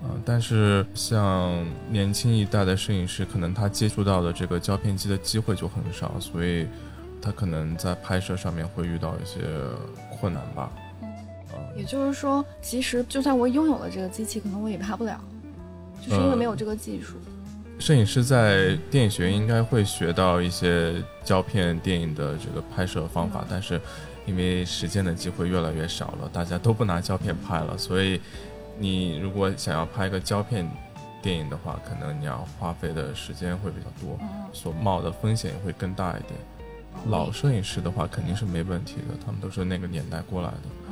[0.04, 6.68] 嗯，但是像年轻一代的摄影师，可能他接触到的这个胶片机的机会就很少，所以
[7.22, 9.40] 他可能在拍摄上面会遇到一些
[10.20, 10.72] 困难吧。
[11.02, 11.08] 嗯，
[11.76, 15.20] 也就是说，其实就算我拥有了这个机器，可能我也拍不了，
[16.02, 17.16] 就是因为没有这个技术。
[17.80, 23.80] 摄影师在电影学院应该会学到一些胶片电影的这个拍摄方法，但是
[24.26, 28.20] 因为实践的机会越来越少了，大家都不拿胶片拍了，所以。
[28.78, 30.70] 你如果想要拍一个胶片
[31.22, 34.20] 电影的话，可能你要花费的时间会比较多，
[34.52, 36.34] 所冒的风险也会更大一点。
[37.08, 40.85] 老摄影师的话肯定是没问题的，他们都是那个年代过来的。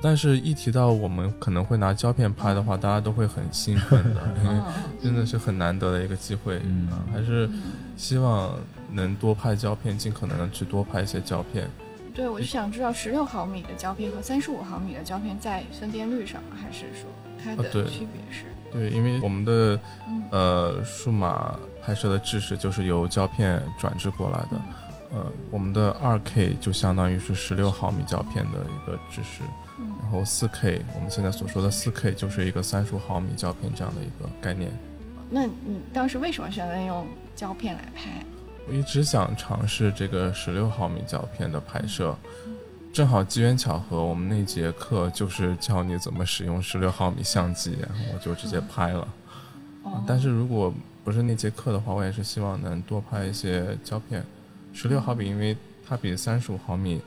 [0.00, 4.60] 但是，一提到我们可能会拿胶片拍的话，大家都会很兴奋的， 因为
[5.02, 6.60] 真的是很难得的一个机会。
[6.64, 7.50] 嗯，还是
[7.96, 8.56] 希望
[8.92, 11.68] 能多拍胶片，尽可能的去多拍一些胶片。
[12.14, 17.08] 对，我就想知道十六毫米的胶片和三十五毫米的胶片在分辨率上，还是说
[17.42, 18.44] 它的区别是？
[18.72, 19.80] 对，因为我们的
[20.30, 24.60] 呃数码拍摄的知识就是由胶片转制过来的，
[25.12, 29.42] 呃，我们的二 K 就相当于是十六毫米胶片的一个制式，
[30.08, 34.72] 然后四 K 我们现在所说的四 K 就是一个三十五毫米胶片这样的一个概念。
[35.28, 38.24] 那你当时为什么选择用胶片来拍？
[38.66, 42.16] 我一直想尝试这个十六毫米胶片的拍摄，
[42.90, 47.76] 正好机缘巧合，我们那节课就是教你怎么使用十六毫米相机，
[48.14, 49.06] 我就直接拍了。
[50.06, 50.72] 但是如果
[51.04, 54.24] 不是那节课的话，我也是希望能多拍一些胶片。
[54.72, 55.54] 十六毫米，因为
[55.86, 56.98] 它比三十五毫米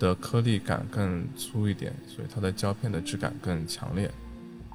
[0.00, 4.10] 的颗粒感更粗一点，所以它的胶片的质感更强烈。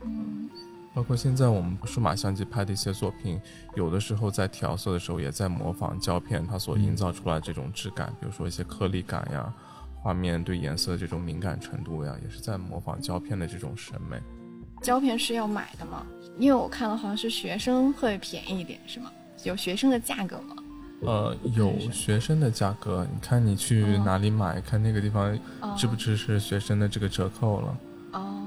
[0.04, 0.50] 嗯
[0.94, 3.38] 包括现在我们数码相机拍的一些作品，
[3.76, 9.54] 有的时候在调色的时候也在模仿胶片它所营造出来这种质感，比如说一些颗粒感呀，
[10.02, 14.18] 画面对颜色这种敏感程度呀，也是在模仿胶片的这种审美。
[14.82, 16.06] 胶片是要买的吗？
[16.38, 19.12] 因为我看了好像是学生会便宜一点，是吗？
[19.44, 20.55] 有学生的价格吗？
[21.02, 25.38] 呃，有学生的价格，你看你去哪里买，看那个地方
[25.78, 27.78] 支不支持学生的这个折扣了。
[28.14, 28.44] 哦，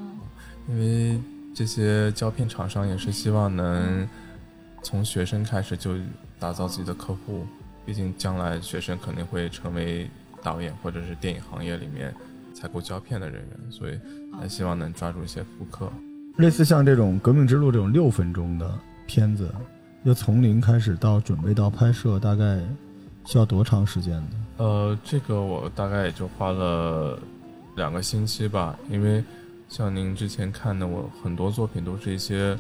[0.69, 1.21] 因为。
[1.55, 4.07] 这些胶片厂商也是希望能
[4.81, 5.97] 从学生开始就
[6.39, 7.45] 打造自己的客户，
[7.85, 10.09] 毕竟将来学生肯定会成为
[10.41, 12.15] 导演或者是电影行业里面
[12.55, 13.99] 采购胶片的人员，所以
[14.39, 15.91] 还希望能抓住一些顾客。
[16.37, 19.53] 类似像这种《革命之路》这种六分钟的片子，
[20.05, 22.61] 要从零开始到准备到拍摄，大概
[23.25, 24.31] 需要多长时间呢？
[24.59, 27.19] 呃，这个我大概也就花了
[27.77, 29.25] 两个星期吧，因为。
[29.71, 32.57] 像您之前看的，我很多作品都是一些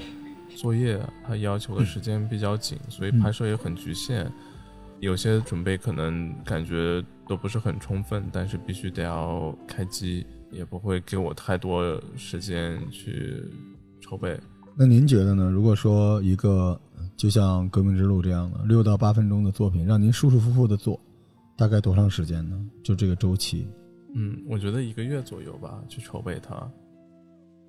[0.55, 4.31] 作业，它要求的时间比较紧，所以拍摄也很局限。
[5.01, 13.43] 有些准备可能感觉都不是很充分，但是必须得要开机，也不会给我太多时间去
[14.03, 14.39] 筹备。
[14.77, 15.51] 那您觉得呢？
[15.51, 16.79] 如果说一个
[17.19, 20.99] 就像《革命之路》这样的六到八分钟的作品，让您舒舒服服的做，
[21.57, 22.57] 大概多长时间呢？
[22.85, 23.67] 就这个周期？
[24.15, 26.55] 嗯，我觉得一个月左右吧，去筹备它。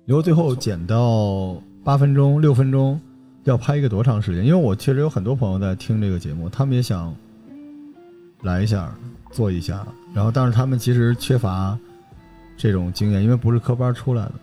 [0.06, 3.00] 如果最后剪到八分钟、六分钟，
[3.42, 4.46] 要拍一个多长时间？
[4.46, 7.12] 因为我确实有很多朋友在听这个节目，他们也想
[8.42, 8.96] 来一下
[9.32, 9.84] 做一下，
[10.14, 11.76] 然后但是他们其实缺乏
[12.56, 14.34] 这种经验，因为不是科班出来的。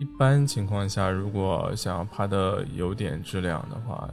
[0.00, 4.10] 一般情况下，如果想要拍的有点质量的话，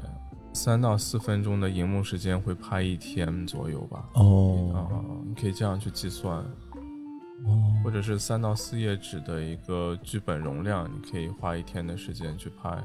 [0.54, 4.10] 三到四分钟的荧幕时间会拍一天左右吧。
[4.14, 4.80] 哦，啊，
[5.28, 6.38] 你可以这样去计算。
[7.46, 12.78] 哦或者是三到四页纸的一个剧本容量，你可以花一天的时间去拍。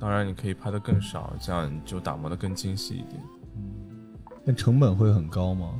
[0.00, 3.22] 当然，你可以拍的更少，这样你就打磨的更精细一点。
[3.56, 5.72] 嗯，那成本会很高吗？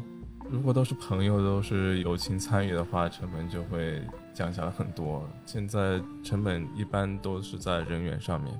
[0.48, 4.00] 如果都是朋友，都是友情参与的话，成本就会
[4.32, 5.28] 降下来很多。
[5.44, 8.54] 现在成本一般都是在人员上面。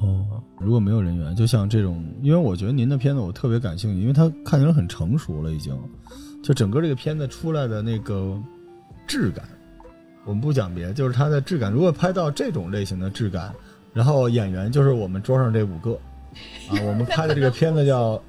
[0.00, 5.76] 哦，如果没有人员，就像这种，因为我觉得您的片子我特别感兴趣，因为它看起来很成熟了，已经，
[6.42, 8.40] 就整个这个片子出来的那个。
[9.06, 9.42] 质感，
[10.26, 11.72] 我们不讲别的，就是它的质感。
[11.72, 13.54] 如果拍到这种类型的质感，
[13.94, 15.94] 然后演员就是我们桌上这五个，
[16.68, 18.16] 啊，我们拍的这个片子叫《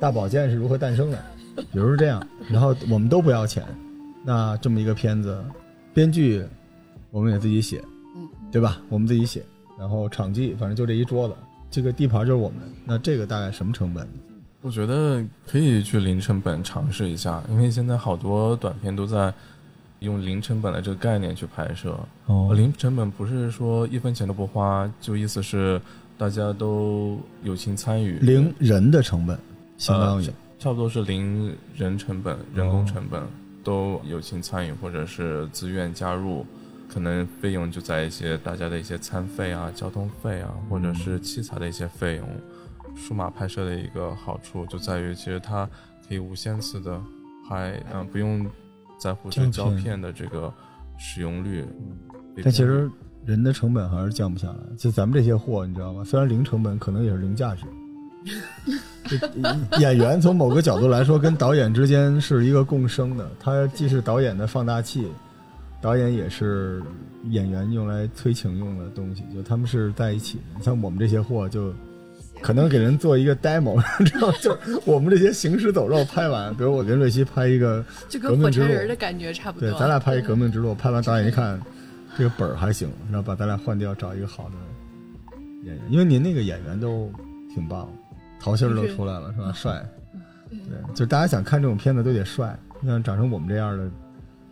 [0.00, 1.24] 大保健是如何诞生的》，
[1.72, 3.64] 比如这样，然后我们都不要钱，
[4.24, 5.40] 那这么一个片子，
[5.94, 6.44] 编剧
[7.12, 7.80] 我们也自己写，
[8.16, 8.82] 嗯，对吧？
[8.88, 9.40] 我们自己写，
[9.78, 11.34] 然后场记反正就这一桌子，
[11.70, 12.58] 这个地盘就是我们。
[12.84, 14.06] 那这个大概什么成本？
[14.60, 19.32] 我觉得可以去零成本尝试一下，因为现在好多短片都在
[19.98, 21.98] 用零成本的这个概念去拍摄。
[22.26, 25.80] 哦，零成本不是说一分钱都不花，就意思是
[26.16, 28.18] 大家都友情参与。
[28.18, 29.36] 零人的成本，
[29.78, 30.26] 相当于
[30.60, 33.20] 差不多是零人成本、人工成本
[33.64, 36.46] 都友情参与或者是自愿加入，
[36.92, 42.28] 可能费用就在一些大家的一些餐费啊、交通费啊，或者是器材的一些费用。
[42.94, 45.66] 数码拍摄的一个好处就在于，其实它
[46.06, 47.00] 可以无限次的
[47.48, 48.46] 拍，嗯，不用
[48.98, 50.52] 在乎这胶片的这个
[50.98, 51.66] 使用率。
[52.42, 52.90] 但其实
[53.24, 54.56] 人的成本还是降不下来。
[54.76, 56.04] 就咱们这些货，你知道吗？
[56.04, 57.64] 虽然零成本，可能也是零价值。
[59.80, 65.10] 演员从某个角度来说，跟导演之间是一个共生的，他既是导演的放大器，
[65.82, 66.82] 导演也是
[67.24, 70.62] 演员用来催情用的东西，就他们是在一起的。
[70.62, 71.74] 像我们这些货就。
[72.40, 79.70] 可能给人做一个 demo， 知道就我们这些行尸走肉拍完，比如我跟瑞希拍一个就跟火柴人的感觉差不多。
[79.70, 81.60] 对，咱俩拍一革命之路，拍完导演一看，
[82.18, 84.56] 这个本儿还行，然后把咱俩换掉，找一个好的
[85.62, 85.84] 演员。
[85.88, 87.12] 因为您那个演员都
[87.54, 87.88] 挺棒，
[88.40, 89.52] 桃心儿都出来了，是吧？
[89.52, 89.86] 帅，
[90.50, 92.58] 对，就大家想看这种片子都得帅。
[92.84, 93.88] 像长成我们这样的，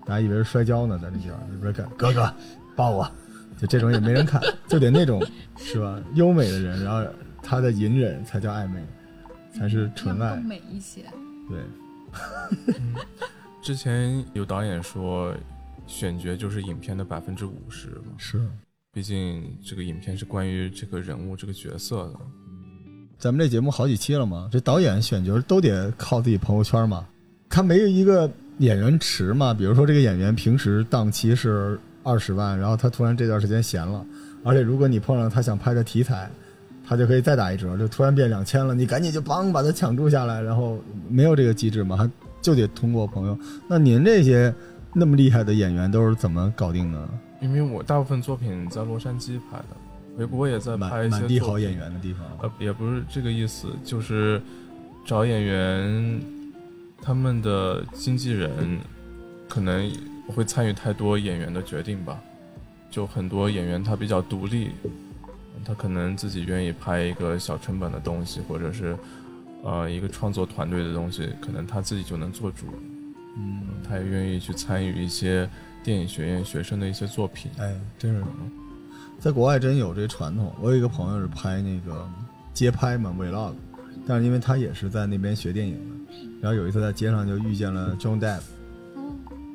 [0.04, 2.34] 大家以为是摔跤呢，在那边里边干哥哥
[2.74, 3.10] 抱我，
[3.58, 5.24] 就这种也没人看，就得那种
[5.58, 6.00] 是吧？
[6.14, 7.04] 优美的人，然后。
[7.42, 8.84] 他的隐忍才叫暧昧，
[9.50, 10.36] 才是纯爱。
[10.36, 11.02] 美一些。
[11.48, 11.58] 对。
[13.62, 15.34] 之前有导演说，
[15.86, 18.12] 选角就是影片的百分之五十嘛。
[18.18, 18.46] 是。
[18.92, 22.20] 毕竟这个影片是关于这个人物、这个角色的。
[23.18, 27.08] 咱们这节目好几期了嘛，这导演选角都得靠自己朋友圈嘛。
[27.48, 29.52] 他没有一个演员池嘛？
[29.52, 34.02] 比如说这个演员平时档期是二十万，然后他突然这段时间闲了，
[34.42, 36.30] 而且如果你碰上他想拍的题材。
[36.82, 40.76] 他就可以再打一折，就突然变两千了，你赶紧就帮把他抢住下来，然后
[41.08, 42.10] 没有这个机制嘛，还
[42.42, 43.38] 就得通过朋友。
[43.68, 44.52] 那您这些
[44.92, 47.08] 那么厉害的演员都是怎么搞定的？
[47.40, 49.76] 因为我大部分作品在洛杉矶拍的，
[50.18, 51.20] 回国也在拍一些。
[51.20, 52.22] 满地好演员的地方。
[52.42, 54.42] 呃，也不是这个意思，就是
[55.06, 56.20] 找演员，
[57.02, 58.78] 他们的经纪人
[59.48, 59.90] 可能
[60.28, 62.20] 会参与太多演员的决定吧，
[62.90, 64.70] 就很多演员他比较独立。
[65.62, 68.96] 他可能自己愿意拍一个小成本的东西，或者是，
[69.62, 72.64] 呃，一个创作团队的东西，可能他自己就能做主。
[73.36, 75.46] 嗯，他也愿意去参与一些
[75.84, 77.50] 电影学院学生的一些作品。
[77.58, 78.24] 哎，真是，
[79.18, 80.50] 在国外真有这传统。
[80.62, 82.08] 我有一个朋友是拍那个
[82.54, 83.52] 街拍嘛，vlog，
[84.06, 85.94] 但是因为他也是在那边学电影的，
[86.40, 88.40] 然后有一次在街上就遇见了 John Depp。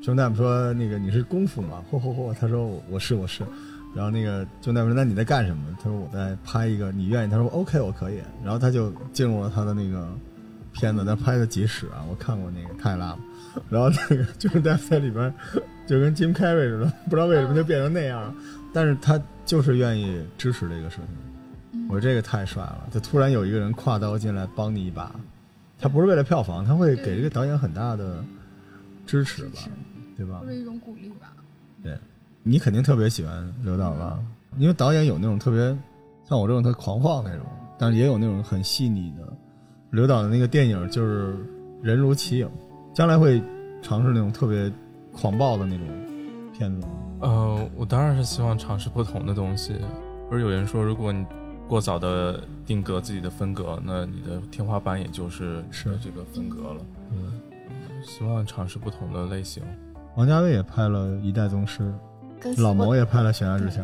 [0.04, 2.34] John Depp 说：“那个你是功夫吗？”嚯嚯嚯！
[2.34, 3.44] 他说：“我是，我是。”
[3.96, 5.64] 然后那个 John Depp 说那你在干什么？
[5.82, 7.32] 他说我在拍一个，你愿意？
[7.32, 8.20] 他说 OK，我可以。
[8.44, 10.08] 然后他就进入了他的那个
[10.74, 13.20] 片子，他拍的几史啊，我看过那个太拉了。
[13.70, 15.34] 然后那个就是在在里边
[15.88, 18.36] 就跟 Jim Carrey 似的，不知道为什么就变成那样。
[18.74, 21.86] 但是他就是愿意支持这个事情。
[21.88, 25.10] 我说这个太帅了，就突然有一个人挎刀进来帮你一把，
[25.80, 28.24] 他不是为了票房，他会给这个导演很大的
[29.06, 29.60] 支持吧，
[30.16, 30.40] 对吧？
[30.40, 31.34] 或者一种鼓励吧。
[31.84, 31.98] 对。
[32.48, 34.20] 你肯定特别喜欢刘导吧？
[34.60, 35.76] 因为导演有那种特别
[36.30, 39.34] 像我这种特狂放那种，但是也有那种很细腻的。
[39.90, 41.36] 刘导的那个电影就是
[41.82, 42.48] 人如其影，
[42.94, 43.42] 将来会
[43.82, 44.72] 尝试那种特别
[45.12, 45.88] 狂暴的那种
[46.54, 46.88] 片子。
[47.20, 49.76] 呃，我当然是希望尝试不同的东西。
[50.30, 51.26] 不是有人说，如果你
[51.68, 56.82] 过早的定格自己的风格，那你的天花板也就是是这个风格了。
[57.12, 57.42] 嗯，
[58.04, 59.64] 希望尝试不同的类型。
[60.16, 61.84] 王家卫也拍了《一代宗师》。
[62.62, 63.82] 老毛也拍了《悬崖之下》。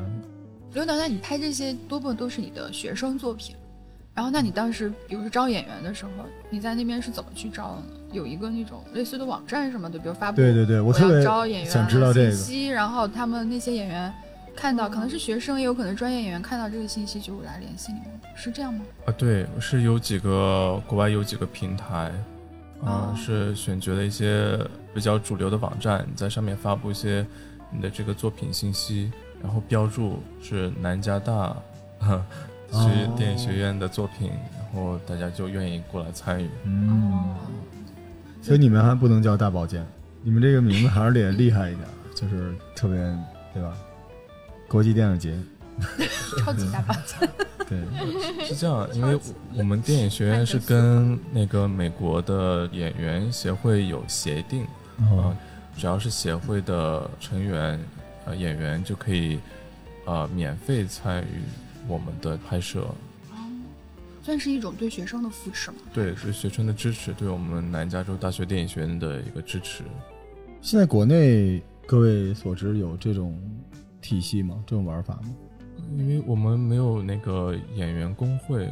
[0.74, 3.56] 刘导，那你拍这些多半都是你的学生作品，
[4.14, 6.12] 然后那你当时比如说招演员的时候，
[6.50, 8.00] 你在那边是怎么去招的呢？
[8.12, 14.14] 有一个那种类似的网站什么的，比如发布对对对，我特别招演员想知道这个信息，然后他们那些演员
[14.56, 18.82] 看到可能是学生，也有可能专业演员看到这个信息就来联系你们，是这样吗？
[19.06, 22.12] 啊，对，是有几个国外有几个平台，
[22.84, 24.60] 啊，是选角的一些
[24.94, 27.26] 比较主流的网站，在上面发布一些。
[27.74, 29.10] 你的这个作品信息，
[29.42, 31.56] 然后标注是南加大
[32.70, 36.50] 学电影学院的作品，然后大家就愿意过来参与。
[36.66, 37.34] 嗯，
[38.42, 39.86] 所以你们还不能叫大保健，
[40.22, 42.98] 你们这个名字还是得厉害一点，就是特别
[43.54, 43.74] 对吧？
[44.72, 45.38] 国际电影节，
[46.40, 47.30] 超级大保健。
[47.68, 49.20] 对，是这样，因为
[49.58, 54.64] 我们电影学院是跟那个美国的演员协会有协定
[54.98, 55.36] 啊。
[55.76, 57.78] 只要是协会的成员，
[58.26, 59.40] 呃，演员就可以，
[60.06, 61.42] 呃，免费参与
[61.86, 62.88] 我们的拍摄。
[64.24, 65.78] 算是一种对学生的扶持吗？
[65.94, 69.84] 对，是学生的支持，对我们南加州大学电影学院的一个支持。
[70.62, 73.38] 现在国内各位所知有这种
[74.02, 74.64] 体系吗？
[74.66, 75.30] 这种玩法吗？
[75.98, 78.70] 因为我们没有那个演员工会，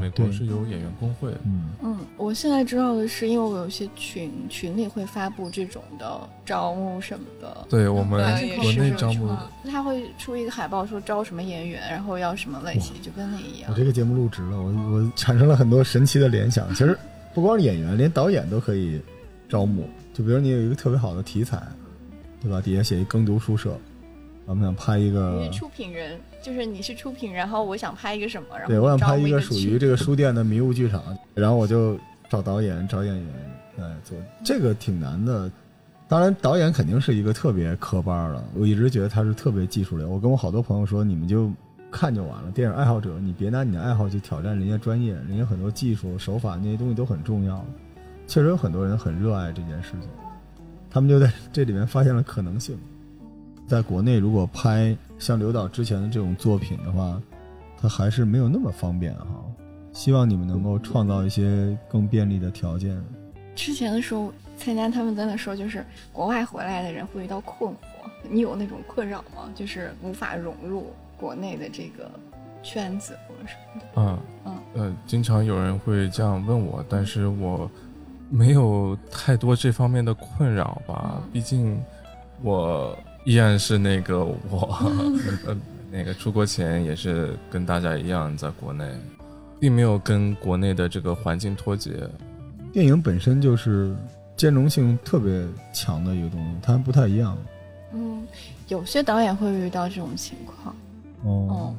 [0.00, 1.30] 美国是有演员工会。
[1.44, 7.66] 嗯嗯，我现在知道的是，因为我有些群群里会发布这种的招募什么的。
[7.68, 8.20] 对我们
[8.56, 9.28] 国内招募，
[9.64, 13.70] 他会出一个海报说招什么演员，然后要什么类型，就跟那一样。
[13.70, 16.68] 我这个节目录制了，我我产生了很多神奇的联想。
[16.70, 16.98] 其实
[17.32, 19.00] 不光是演员，连导演都可以
[19.48, 19.88] 招募。
[20.12, 21.62] 就比如你有一个特别好的题材，
[22.40, 22.60] 对吧？
[22.60, 23.78] 底下写一耕读书社。
[24.46, 31.02] 我们想拍一个，你是出品人，就是你是出品，然后我想拍一个什么，然后对我想拍一个属于这个书店的迷雾剧场，
[31.34, 31.98] 然后我就
[32.30, 33.26] 找导演、找演员
[33.76, 35.50] 来做，这个挺难的。
[36.08, 40.08] 当然，导演肯定是一个特别科班的，我一直觉得他是特别技术流。
[40.08, 41.50] 我跟我好多朋友说，你们就
[41.90, 42.50] 看就完了。
[42.52, 47.66] 电影爱好者，你别拿你的爱好去挑战人家专业，人家很多技术手法那些东西都很重要。
[48.28, 50.08] 确实有很多人很热爱这件事情，
[50.88, 52.78] 他们就在这里面发现了可能性。
[53.66, 57.20] 在国内，如果拍像刘导之前的这种作品的话，
[57.80, 59.44] 他还是没有那么方便哈。
[59.92, 63.02] 希望你们能够创造一些更便利的条件。
[63.56, 67.76] 之前的时候，参加他们在那说，就是国外回来的人会遇到困惑，
[68.28, 69.50] 你有那种困扰吗？
[69.54, 72.08] 就是无法融入国内的这个
[72.62, 73.86] 圈子或者什么的。
[73.96, 77.68] 嗯嗯呃，经常有人会这样问我，但是我
[78.30, 81.20] 没有太多这方面的困扰吧。
[81.32, 81.82] 毕竟
[82.42, 82.96] 我。
[83.26, 84.78] 依然是那个我，
[85.46, 85.56] 呃，
[85.90, 88.88] 那个出国前也是跟大家一样在国内，
[89.58, 92.08] 并没有跟国内的这个环境脱节。
[92.72, 93.92] 电影本身就是
[94.36, 97.36] 兼容性特别强的一个东西，它不太一样。
[97.92, 98.24] 嗯，
[98.68, 100.76] 有些导演会遇到这种情况。
[101.24, 101.74] 哦，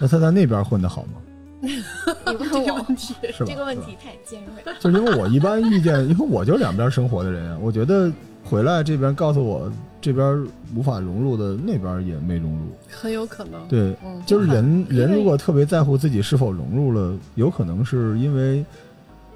[0.00, 1.12] 那他在那边混得好吗？
[1.60, 1.76] 你
[2.36, 3.14] 问这个问题？
[3.46, 4.74] 这个问题太尖锐。
[4.80, 8.10] 就因为我一般遇见，因为我就两边生活的人，我觉得
[8.50, 9.70] 回来这边告诉我。
[10.02, 13.68] 这边无法融入的，那边也没融入，很有可能。
[13.68, 18.64] 对，就是人人如果特别在乎自己是否融入了，有可能是因为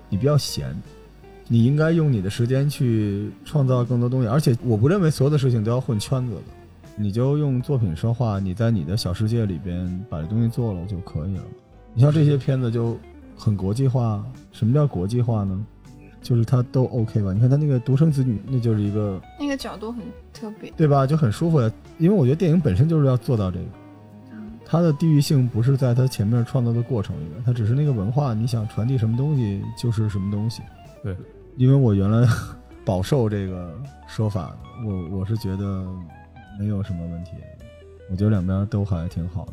[0.08, 0.74] 你比较闲，
[1.48, 4.26] 你应该用你的时间去创造更多东西。
[4.26, 6.40] 而且我不认为所有的事情都要混圈子的，
[6.96, 11.42] 你就用作品说话，你在你的小世界里边把这东西做了就可以了。
[11.92, 12.96] 你像这些片子就
[13.36, 15.62] 很国际化，什么叫国际化呢？
[16.24, 17.34] 就是他都 OK 吧？
[17.34, 21.06] 你看他那个独生子女，那就是一个那个角度很特别，对吧？
[21.06, 21.70] 就很舒服呀。
[21.98, 23.66] 因为我觉得电影本身就是要做到这个，
[24.64, 30.62] 它的地域性不是在它前面创造的过程里面，它只是那个文化，你想传递什么东西就是什么东西。
[31.02, 31.14] 对，
[31.58, 32.26] 因为我原来
[32.86, 34.56] 饱受这个说法，
[34.86, 35.86] 我我是觉得
[36.58, 37.32] 没有什么问题，
[38.10, 39.52] 我觉得两边都还挺好的。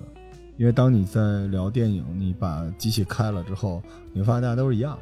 [0.57, 4.97] 因为当你在聊电影，你把机器开了之后，你会发现大家都是一样。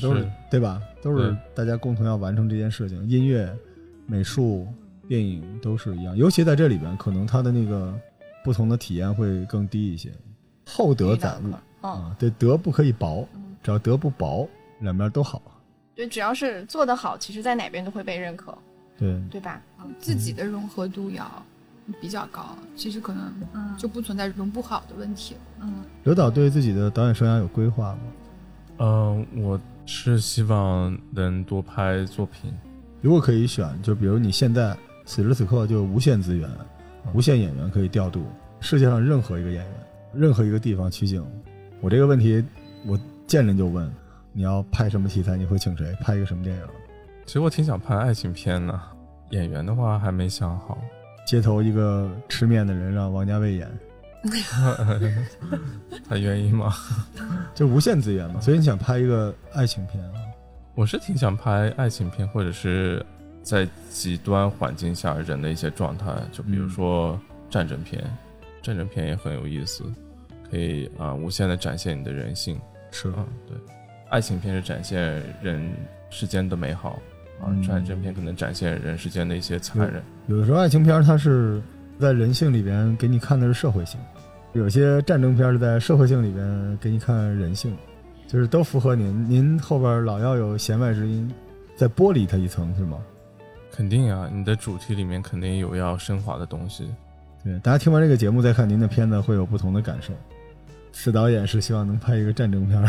[0.00, 0.80] 都是对吧？
[1.02, 3.08] 都是大家共同要完成这件事情。
[3.08, 3.54] 音乐、
[4.06, 4.66] 美术、
[5.08, 7.94] 电影都是一样，尤其在这里边，可能他的那个
[8.42, 10.10] 不同的体验会更低一些。
[10.66, 13.28] 厚德载物啊，对，德不可以薄，
[13.62, 14.48] 只要德不薄，
[14.80, 15.40] 两边都好。
[15.94, 18.56] 对，只要是做得好，其实在哪边都会被认可。
[18.98, 19.60] 对，对吧？
[19.98, 21.30] 自己的融合度要
[22.00, 23.32] 比较高，其实可能
[23.76, 25.36] 就不存在融不好的问题。
[25.60, 27.98] 嗯，刘导对自己的导演生涯有规划吗？
[28.78, 29.60] 嗯，我。
[29.86, 32.52] 是希望能多拍作品。
[33.00, 36.48] 如果可以选，就比如你现在此时此刻就无限资源、
[37.12, 38.24] 无限演员可以调度，
[38.60, 39.74] 世界上任何一个演员、
[40.14, 41.24] 任何一个地方取景。
[41.80, 42.42] 我这个问题，
[42.86, 43.92] 我见人就问：
[44.32, 45.36] 你要拍什么题材？
[45.36, 45.94] 你会请谁？
[46.00, 46.62] 拍一个什么电影？
[47.26, 48.80] 其实我挺想拍爱情片的，
[49.30, 50.78] 演员的话还没想好。
[51.26, 53.70] 街头一个吃面的人让王家卫演。
[56.08, 56.72] 他愿意吗？
[57.54, 60.14] 就无限资源嘛，所以你想拍一个爱情片啊？
[60.74, 63.04] 我是挺想拍爱情片，或者是
[63.42, 67.18] 在极端环境下人的一些状态，就比如说
[67.48, 68.02] 战争片，
[68.62, 69.84] 战争片也很有意思，
[70.50, 72.58] 可以啊无限的展现你的人性。
[72.90, 73.56] 是啊，对，
[74.10, 75.70] 爱情片是展现人
[76.10, 76.98] 世间的美好
[77.40, 80.02] 啊，战争片可能展现人世间的一些残忍。
[80.26, 81.62] 有的时候爱情片它是
[82.00, 84.00] 在人性里边给你看的是社会性。
[84.54, 87.76] 有些战争片是在社会性里边给你看人性，
[88.28, 89.28] 就是都符合您。
[89.28, 91.28] 您后边老要有弦外之音，
[91.76, 92.98] 再剥离它一层，是吗？
[93.72, 96.88] 肯定啊，你的主题里面肯定有要升华的东西。
[97.42, 100.12] 对，大家听完这个节目再看您的片子，会有不同的感受。
[100.92, 102.88] 是导演是希望能拍一个战争片儿。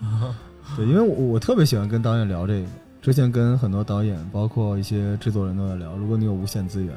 [0.76, 2.68] 对，因为我我特别喜欢跟导演聊这个，
[3.00, 6.94] 之前跟很多导演，包括一些制作人都在聊，如果你有无限资源，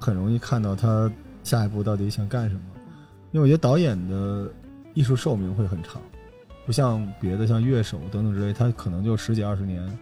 [0.00, 1.08] 很容易看到他
[1.44, 2.62] 下一步到底想干什么。
[3.30, 4.50] 因为我觉得导演的
[4.94, 6.02] 艺术寿命会很长，
[6.66, 9.98] 不像别的像乐手等等之类，他可能就十几二十年，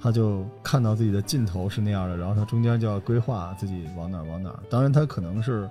[0.00, 4.58] 他就看到自己的尽头是那样的，然后他中间就要规划自己往哪儿往哪儿。
[4.68, 5.68] 当然他可能是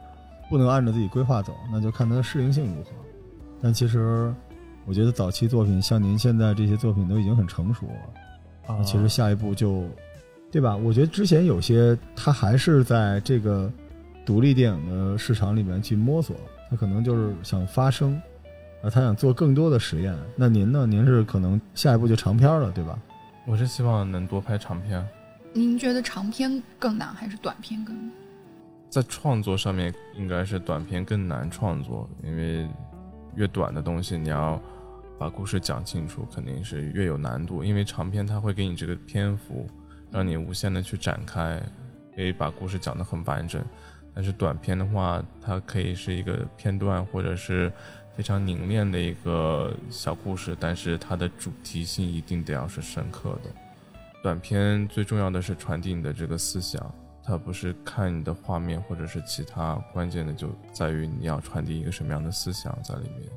[0.50, 2.92] 不能按照自己规划走，那就看他的适应性如何。
[3.62, 4.34] 但其实
[4.86, 8.74] 我觉得早期作品像您现在这些作品都已经很成熟了。
[8.74, 9.84] 啊，其实下一步就，
[10.50, 10.76] 对吧？
[10.78, 13.70] 我觉得之前有些他还是在这个
[14.26, 16.36] 独立电影的市场里面去摸索，
[16.70, 18.14] 他可能就是想发声，
[18.82, 20.16] 啊，他想做更多的实验。
[20.36, 20.86] 那您呢？
[20.86, 23.00] 您是可能下一步就长片了，对吧？
[23.46, 25.06] 我是希望能多拍长片。
[25.54, 28.12] 您觉得长片更难还是短片更难？
[28.90, 32.68] 在创作上面，应该是短片更难创作，因为
[33.36, 34.62] 越短的东西你要。
[35.20, 39.68] 把故事讲清楚肯定是越有难度，因为长篇它会给你这个篇幅，
[40.10, 41.62] 让你无限的去展开，
[42.16, 43.64] 可以把故事讲得很完整。
[44.14, 47.72] 但是短片的话，它可以是一个片段或者是
[48.16, 53.50] 非常凝练的一个小故事，但是它的主题性一定得要是深刻的。
[54.22, 56.94] 短片最重要的是传递你的这个思想，
[57.24, 63.30] 它不是看你的画面或者是其他，关键的就在于你要传递一个什么样的思想在里面。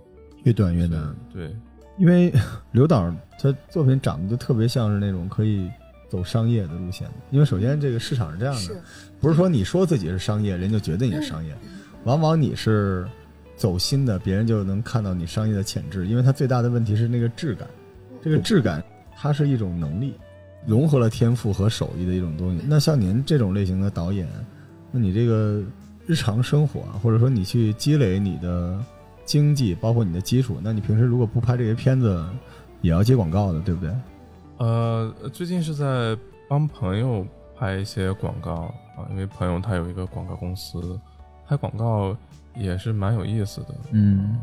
[0.43, 1.57] 越短越难，对。
[1.97, 2.33] 因为
[2.73, 3.09] 刘导
[3.39, 5.71] 他作品长得就特别像是那种可以
[6.09, 7.15] 走商业的路线的。
[7.31, 8.75] 因为首先这个市场是这样的，
[9.21, 11.55] 不是说你说自己是商业，人就觉得你是商业。
[12.05, 13.07] 往往你是
[13.57, 16.07] 走心的，别人就能看到你商业的潜质。
[16.07, 17.69] 因为它最大的问题是那个质感，
[18.23, 18.85] 这个质感
[19.17, 20.15] 它是一种能力，
[20.67, 22.65] 融合了天赋和手艺的一种东西。
[22.67, 24.29] 那像您这种类型的导演，
[24.91, 25.63] 那你这个
[26.07, 28.79] 日常生活啊，或者说你去积累你的。
[29.27, 32.23] 经济包括你的基础，那你平时如果不拍这些片子，
[32.83, 33.91] 也要接广告的，对不对？
[34.65, 36.17] 呃，最近是在
[36.49, 40.99] 帮朋友拍一些广告啊，因为朋友他有一个广告公司，
[41.47, 42.17] 拍广告
[42.57, 43.75] 也是蛮有意思的。
[43.93, 44.41] 嗯，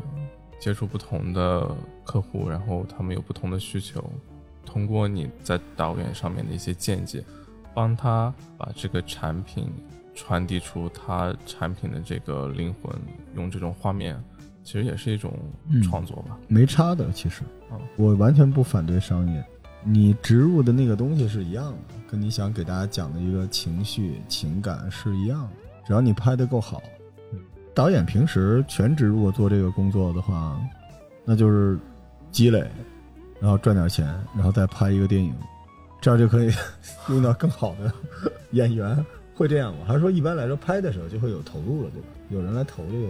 [0.60, 1.68] 接触不同的
[2.04, 4.00] 客户，然后他们有不同的需求，
[4.64, 7.24] 通过你在导演上面的一些见解，
[7.74, 9.72] 帮他把这个产品
[10.14, 12.94] 传递出他产品的这个灵魂，
[13.34, 14.22] 用这种画面。
[14.62, 15.36] 其实也是一种
[15.82, 17.10] 创作吧，没差的。
[17.10, 17.42] 其实，
[17.96, 19.44] 我完全不反对商业，
[19.84, 25.50] 你植入的那个东西是一样的，跟你想给大家讲的一个情绪情感是一样的。
[25.86, 26.80] 只要你拍的够好，
[27.74, 30.60] 导演平时全职如果做这个工作的话，
[31.24, 31.78] 那就是
[32.30, 32.64] 积累，
[33.40, 35.34] 然后赚点钱，然后再拍一个电影，
[36.00, 36.52] 这样就可以
[37.08, 37.92] 用到更好的
[38.52, 39.04] 演员。
[39.34, 39.84] 会这样吗？
[39.86, 42.08] 还是说一般来说拍的时候就会有投入了，对吧？
[42.28, 43.08] 有人来投这个。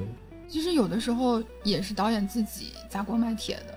[0.48, 3.74] 其实有的时候也是导演自己砸锅卖铁的，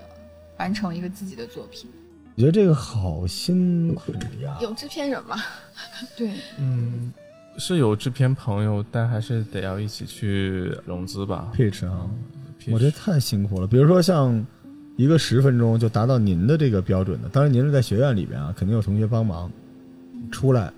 [0.60, 1.90] 完成一个自己的作品。
[2.36, 4.12] 我觉得这个好辛苦
[4.42, 4.58] 呀。
[4.62, 5.38] 有制片人吗？
[6.18, 7.14] 对，嗯，
[7.58, 11.52] 是有制片朋友，但还是得要一起去融资吧。
[11.56, 12.10] pitch 啊，
[12.72, 13.68] 我这太辛苦了。
[13.68, 14.46] 比如说像
[14.98, 19.50] 一个十分钟就达到您的这个标准的，当然您是在学院里边啊，肯定有同学帮忙。
[20.32, 20.74] 出来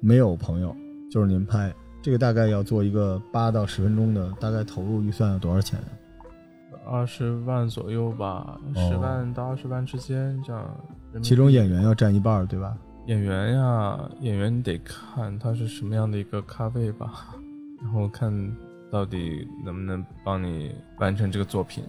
[0.00, 0.74] 没有朋友，
[1.10, 1.70] 就是您拍。
[2.00, 5.78] 这个大概要做一个八到十分钟的，大概投入预算要多少钱？
[6.86, 10.76] 二十万左右吧，十万到二十万之间这样。
[11.22, 12.76] 其中演员要占一半，对吧？
[13.06, 17.34] 演员呀，演员你得看他是什么样的一个咖位吧，
[17.82, 18.32] 然后看
[18.90, 21.84] 到底能不能帮你完成这个作品。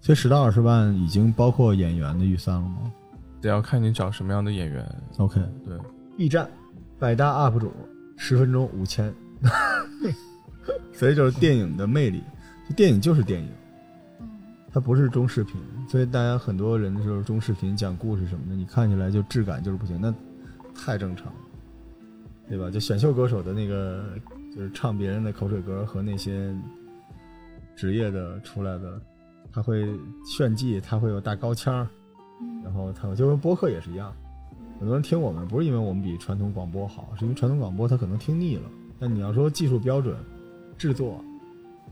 [0.00, 2.92] 所以十到二十万已经包括演员的预算了吗？
[3.40, 4.84] 得要看你找什么样的演员。
[5.18, 5.78] OK，对。
[6.16, 6.48] B 站
[6.98, 7.72] 百搭 UP 主，
[8.16, 9.12] 十分钟五千。
[10.92, 12.22] 所以就是电影的魅力，
[12.76, 13.48] 电影就是电影，
[14.72, 15.60] 它不是中视频。
[15.88, 20.14] 所以大家很多人的时候，中视频讲故事什么的，你看起来就质感就是不行，那
[20.74, 21.38] 太正常了，
[22.48, 22.70] 对吧？
[22.70, 24.04] 就选秀歌手的那个，
[24.54, 26.54] 就是唱别人的口水歌和那些
[27.76, 29.00] 职业的出来的，
[29.52, 29.88] 他会
[30.24, 31.86] 炫技，他会有大高腔，
[32.64, 34.12] 然后他就跟播客也是一样，
[34.78, 38.62] 很多人听我们不是因为我们比传统广播好，是因为传统广播他可能听腻了。
[38.98, 40.14] 但你要说技术标准、
[40.76, 41.24] 制作，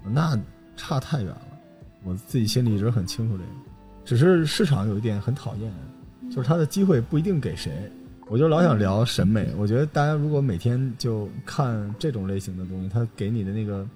[0.04, 0.38] 那
[0.76, 1.47] 差太远了。
[2.04, 3.50] 我自己心里一直很清楚这个，
[4.04, 5.72] 只是市场有一点很讨厌，
[6.30, 7.90] 就是他的机会不一定给谁。
[8.28, 13.88] 我就老想聊审美，我觉得大家如果每天就看这种类型的东西，他给你的那个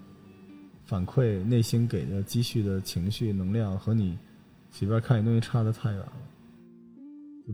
[0.85, 4.19] 反馈、内心给的积蓄的情绪能量，和你
[4.71, 6.13] 随便看一东西差的太远了。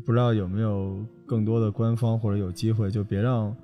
[0.04, 3.54] 不知道有没有更多的官方或者有机会，就别让。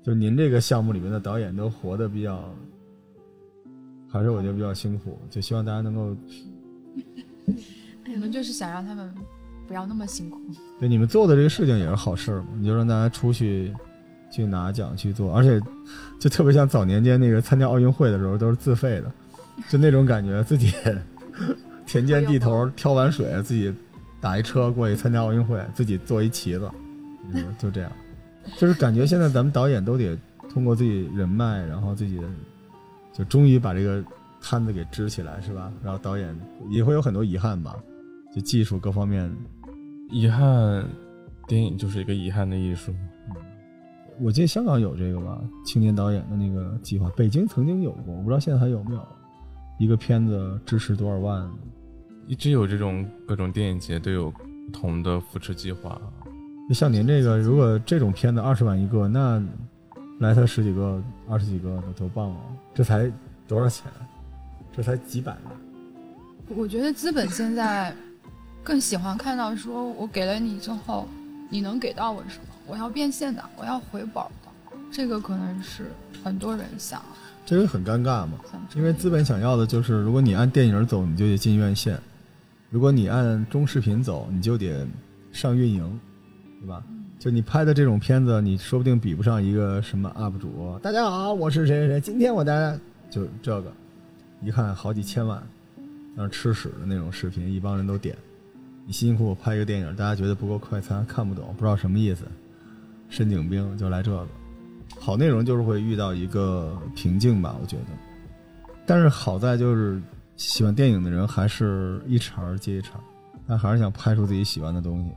[0.00, 2.54] 就您这个项目里面的导演都活得比较，
[4.10, 6.16] 还是我觉得比较辛苦，就希望大家能够，
[8.14, 9.12] 我们就是想让他们
[9.66, 10.40] 不要那么辛苦。
[10.80, 13.72] 对，你们做的这个事情也是好事儿嘛，你就让大家出去
[14.30, 15.60] 去拿奖去做，而且
[16.18, 19.12] 就特别像早年间那个参加奥运会的时候都是自费的，
[19.68, 20.72] 就那种感觉，自己
[21.86, 23.72] 田间地头挑完水，自己
[24.20, 26.70] 打一车过去参加奥运会，自己做一旗子，
[27.58, 27.92] 就这样，
[28.56, 30.16] 就是感觉现在咱们导演都得
[30.48, 32.20] 通过自己人脉，然后自己
[33.18, 34.04] 就终于把这个
[34.40, 35.72] 摊子给支起来，是吧？
[35.82, 36.32] 然后导演
[36.70, 37.76] 也会有很多遗憾吧，
[38.32, 39.28] 就技术各方面。
[40.10, 40.88] 遗憾，
[41.46, 42.92] 电影就是一个遗憾的艺术。
[42.92, 43.36] 嗯
[44.20, 49.06] 我记得香港有这个吧，青年导演的那个计划，北京曾经有过，我不知道现在还有没有。
[49.78, 51.48] 一个片子支持多少万？
[52.26, 54.38] 一直有这种各种电影节都有不
[54.72, 56.00] 同的扶持计划。
[56.74, 59.40] 像您这个，如果这种片子二十万一个，那
[60.18, 62.40] 来他十几个、二十几个的多棒啊！
[62.74, 63.10] 这才
[63.46, 63.90] 多少钱？
[64.76, 65.54] 这才几百万。
[66.56, 67.94] 我觉得资本现在。
[68.64, 71.08] 更喜欢看到说，我给了你之后，
[71.48, 72.54] 你能给到我什么？
[72.66, 75.90] 我要变现的，我要回本的，这个可能是
[76.22, 77.00] 很多人想。
[77.46, 78.32] 这个很尴尬嘛，
[78.76, 81.96] 因为资本想要的就是，如果你按电影走，你就得进院线；
[82.68, 84.86] 如果你按中视频走，你就得
[85.32, 86.00] 上运营，
[86.60, 86.84] 对吧？
[87.18, 90.78] 就你拍的这种片子，你说不定比不上一个什么 UP 主。
[90.80, 92.78] 大家好，我是谁谁谁，今天我带来
[93.10, 93.72] 就这个，
[94.40, 95.42] 一看好几千万，
[96.16, 98.16] 像吃屎的那种视频，一帮人都点。
[98.86, 102.22] 你辛辛苦苦拍一个电影，大家觉得不够快餐，看不懂，不知道什么意思，
[103.08, 104.24] 深井兵就来这个。
[105.00, 108.72] 好内容就是会遇到一个瓶颈吧，我觉得。
[108.86, 110.00] 但是好在就是
[110.36, 112.92] 喜欢电影的人还是一茬接一茬，
[113.44, 115.10] 但还是想拍出自己喜欢的东西。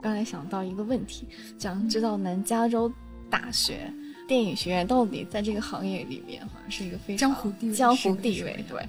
[0.00, 1.26] 刚才想到一个问题，
[1.58, 2.90] 想知道南加州
[3.28, 3.92] 大学
[4.26, 8.88] 电影学院到底在这个行业里面，好像是一个非常江湖地位，江湖地位对。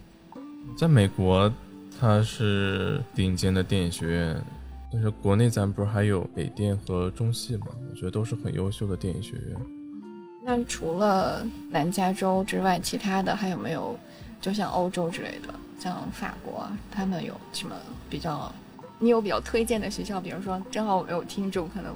[0.78, 1.52] 在美国。
[2.00, 4.42] 它是顶尖的电影学院，
[4.92, 7.68] 但是国内咱不是还有北电和中戏吗？
[7.92, 9.56] 我觉得都是很优秀的电影学院。
[10.44, 13.96] 那除了南加州之外，其他的还有没有？
[14.42, 17.76] 就像欧洲之类的，像法国，他们有什么
[18.10, 18.52] 比较？
[19.02, 20.22] 你有比较推荐的学校？
[20.22, 21.92] 比如说，正好我有听众可能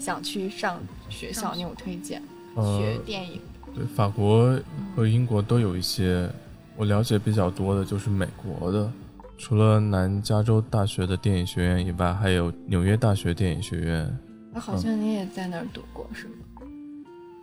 [0.00, 2.20] 想去上学校，你有推荐
[2.56, 3.40] 学电影？
[3.72, 4.58] 对，法国
[4.96, 6.28] 和英国都有一些，
[6.76, 8.92] 我了解比较多的就是美国的。
[9.38, 14.18] 除了南加州大学的电影学院以外，还有纽约大学电影学院。
[14.54, 16.32] 好像你也在那儿读过，是吗？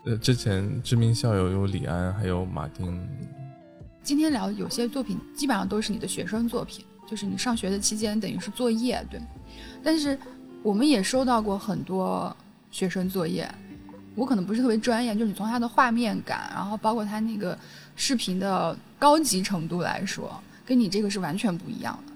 [0.06, 3.02] 呃，之前知名校友有李安，还有马丁。
[4.04, 9.20] 今天聊有些作品，基本上都是你的学生作品，就是你上学的期间等于是作业，对。
[9.84, 10.16] 但是
[10.62, 12.36] 我们也收到过很多
[12.70, 13.50] 学生作业，
[14.14, 17.58] 我可能不是特别专业，就是你从他的画面感，然后包括他那个
[17.96, 20.40] 视频的高级程度来说。
[20.68, 22.12] 跟你这个是完全不一样的，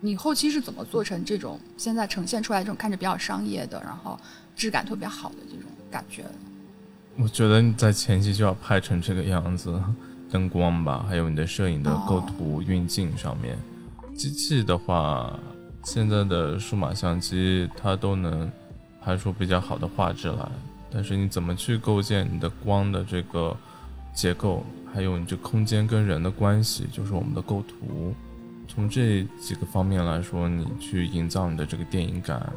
[0.00, 4.18] 你后期是怎么做成这种现在呈现出来这种看着比较商业的，然后
[4.56, 6.24] 质感特别好的这种感觉？
[7.18, 9.78] 我觉得你在前期就要拍成这个样子，
[10.30, 13.58] 灯光吧，还有你的摄影的构图、运镜上面。
[14.20, 15.34] 机器的话，
[15.82, 18.52] 现在的数码相机它都能
[19.00, 20.46] 拍出比较好的画质来，
[20.90, 23.56] 但是你怎么去构建你的光的这个
[24.12, 24.62] 结构？
[24.92, 28.14] 还有你这空间跟人的关系，就是我们的构图。
[28.68, 32.52] 从这几个方面来说，你去营造你的这个电影感。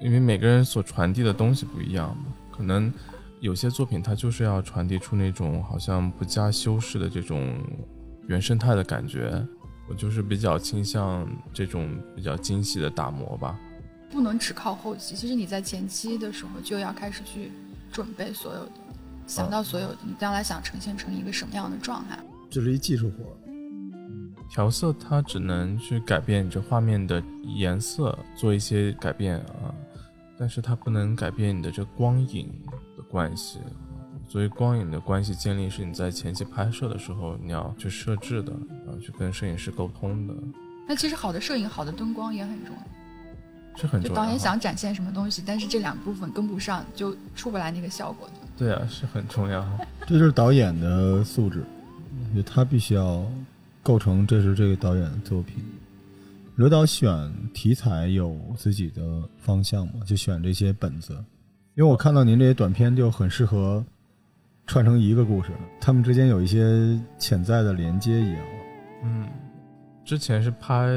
[0.00, 2.16] 因为每个人所传递的东西不一样，
[2.50, 2.92] 可能
[3.38, 7.56] 有些作品它就是要传递出那种好像不加修饰的这种
[8.26, 9.40] 原生态的感觉。
[9.88, 13.58] 我就是比较倾向这种比较精细的打磨吧。
[14.10, 17.50] 不能只靠后期，其实你在前期的时候就要开始去
[17.90, 18.72] 准备所有的。
[19.26, 22.18] 想到所有，你将来想呈现成一个什么样的状态？
[22.50, 23.36] 这是一技术活。
[24.50, 27.20] 调色它只能去改变你这画面的
[27.56, 29.74] 颜色，做一些改变啊，
[30.38, 32.52] 但是它不能改变你的这光影
[32.96, 33.58] 的关系。
[34.34, 40.34] 所以光影的关系建立是你在前期拍摄的时候你要去设置的，啊，去跟摄影师沟通的。
[40.88, 43.80] 那其实好的摄影、好的灯光也很重要。
[43.80, 44.16] 是很重要。
[44.16, 48.32] 导演想展现什么东西，但是这两部分跟不上，就出不来那个效果的。
[48.58, 49.64] 对啊，是很重要。
[50.04, 51.62] 这就是导演的素质，
[52.44, 53.24] 他必须要
[53.84, 55.64] 构成这是这个导演的作品。
[56.56, 59.92] 刘导选题材有自己的方向吗？
[60.04, 61.12] 就选这些本子，
[61.76, 63.84] 因为我看到您这些短片就很适合
[64.66, 65.50] 串成一个故事，
[65.80, 68.40] 他们之间有一些潜在的连接一样。
[69.02, 69.28] 嗯，
[70.04, 70.88] 之前是拍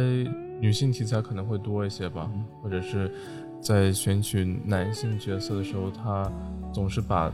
[0.60, 2.30] 女性题材可能会多一些吧，
[2.62, 3.12] 或者是。
[3.60, 6.32] 在选取男性角色的时候，他
[6.72, 7.34] 总是把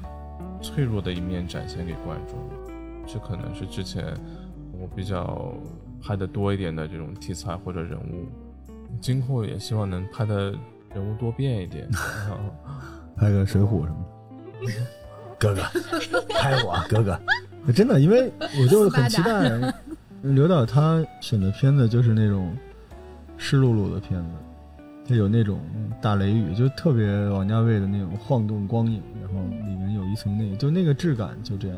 [0.62, 2.40] 脆弱的一面展现给观众，
[3.06, 4.06] 这可能是之前
[4.72, 5.54] 我比较
[6.02, 8.26] 拍的多一点的这种题材或者人物。
[9.02, 10.56] 今后也希望能拍的
[10.96, 11.90] 人物多变一点，
[13.18, 13.98] 拍个水浒什么
[14.62, 14.72] 的。
[15.44, 15.62] 哥哥，
[16.30, 17.20] 拍我，哥哥，
[17.74, 18.32] 真的，因为
[18.62, 19.52] 我就很期待
[20.24, 22.56] 刘导他选的片子就是那种
[23.38, 24.30] 湿漉漉的片子，
[25.06, 25.60] 他有那种
[26.02, 31.78] 大雷雨，就特别王家卫的那种晃动光影，然后里面有一层那，就那个质感就这样。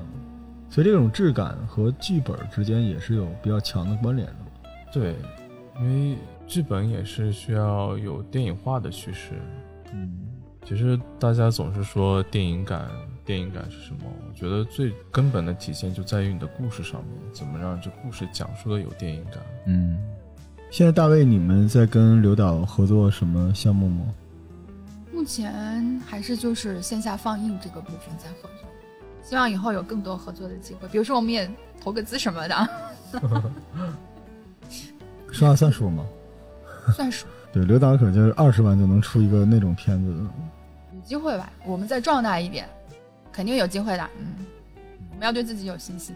[0.69, 4.35] 所以这种质感和剧本之间也是有比较强的关联的。
[4.93, 5.15] 对，
[5.79, 9.31] 因为剧本也是需要有电影化的叙事。
[9.91, 10.19] 嗯，
[10.63, 12.87] 其实大家总是说电影感。
[13.25, 14.01] 电影感是什么？
[14.27, 19.41] 我觉得最根本的体现就在于你的故事上面，怎么让这故事讲述的有电影感。
[19.65, 19.97] 嗯，
[20.69, 24.05] 现在大卫，你们在跟刘导合作什么项目吗？
[25.11, 28.69] 目前还是就是线下放映这个部分在合作，
[29.23, 31.49] 希望以后有更多合作的机会，比如说我们也
[31.81, 32.69] 投个资什么的。
[35.31, 36.05] 说话算数吗？
[36.93, 37.25] 算数。
[37.51, 40.11] 对，刘导可就是二十万就能出一个那种片子。
[40.93, 42.69] 有机会吧，我们再壮大一点。
[43.35, 44.45] 肯定有机会的，嗯，
[45.11, 46.15] 我们要对自己有信心。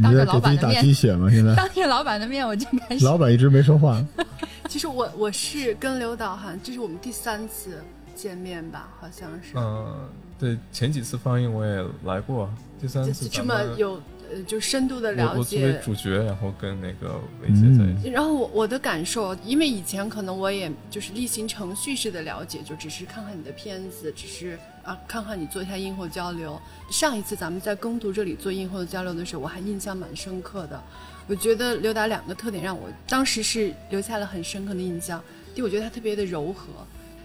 [0.00, 1.28] 当着老板的面，打鸡血吗？
[1.28, 3.04] 现在 当着老板的面，我就开始。
[3.04, 4.00] 老板一直没说话。
[4.70, 7.82] 其实我我是跟刘导哈，这是我们第三次
[8.14, 9.56] 见面吧，好像是。
[9.56, 12.48] 嗯，对，前几次放映我也来过，
[12.80, 14.00] 第三次这么有。
[14.42, 18.10] 就深度的了解，作为主角，然后跟那个维杰在一起。
[18.10, 26.60] 然后我我的感受，因为以前可能我也就是例行程序式的了解，就只是看看你的片子，只是啊看看你做一下映后交流。
[26.90, 30.82] 上一次咱们在耕读这里做映后的交流的时候，我还印象蛮深刻的。
[31.26, 35.22] 我觉得刘达两个特点让我当时是留下了很深刻的印象。
[35.54, 36.66] 第一，我觉得他特别的柔和，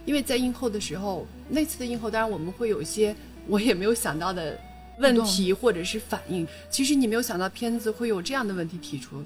[0.06, 3.16] 因为在映后的时候，那次的映后，当然我们会有一些
[3.48, 4.58] 我也没有想到的。
[5.00, 9.24] 问题或者是反应，其实你没有想到片子会有这样的问题提出，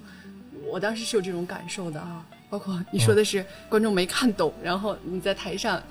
[0.72, 2.26] 我当时是有这种感受的啊。
[2.50, 5.82] 包括你说的是观众没看懂，然后你在台上，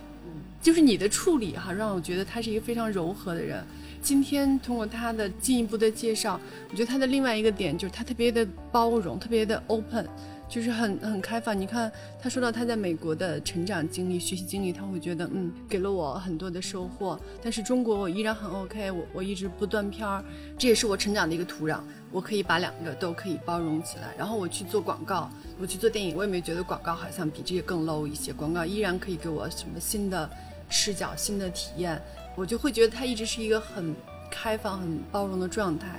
[0.61, 3.65] 就是你的处理哈，让我觉得他是一个非常柔和的人。
[4.01, 10.09] 今天通过他的进一步的介绍，我觉得他的另外一个点就是他特别的包容，特别的 open。
[10.53, 11.59] 就是很很开放。
[11.59, 11.91] 你看，
[12.21, 17.19] 他说到他在美国的成长经历、学习经历，他会觉得嗯，给了我很多的收获。
[17.43, 20.23] 但是中国我依然很 OK，我我一直不断片儿，
[20.59, 21.81] 这也是我成长的一个土壤。
[22.11, 24.15] 我可以把两个都可以包容起来。
[24.19, 28.31] 然后我去做广告，我去做电影，我也没觉得广告好像比这些更 low 一些。
[28.31, 30.29] 广告依然可以给我什么新的
[30.69, 31.99] 视角、新的体验，
[32.37, 33.95] 我就会觉得他一直是一个很
[34.31, 35.99] 开放、很包容的状态。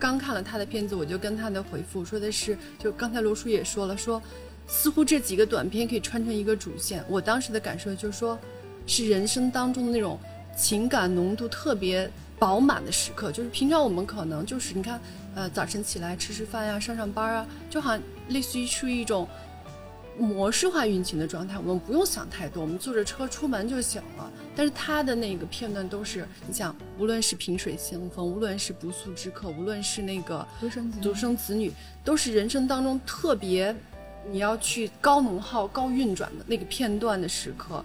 [0.00, 4.20] 刚看了他的片子，我就跟他的回复说的是，就刚才罗叔也说了，说
[4.66, 7.04] 似乎这几个短片可以穿成一个主线。
[7.06, 8.38] 我当时的感受就是说，
[8.86, 10.18] 是人生当中的那种
[10.56, 13.30] 情感浓度特别饱满的时刻。
[13.30, 14.98] 就是平常我们可能就是你看，
[15.34, 19.28] 呃，早晨起来吃吃饭呀，上上班啊，就好像类似于处于一种。
[20.18, 24.30] 模式化运行的状态，我们不用想太多，我们坐着车出门就行了。
[24.60, 31.72] 但是他的那个片段都是，你想，无论是萍水相逢，无论是不速之客，无论是那个独生独生子女，
[32.04, 33.74] 都是人生当中特别
[34.30, 37.82] 你要去高能耗、高运转的那个片段的时刻，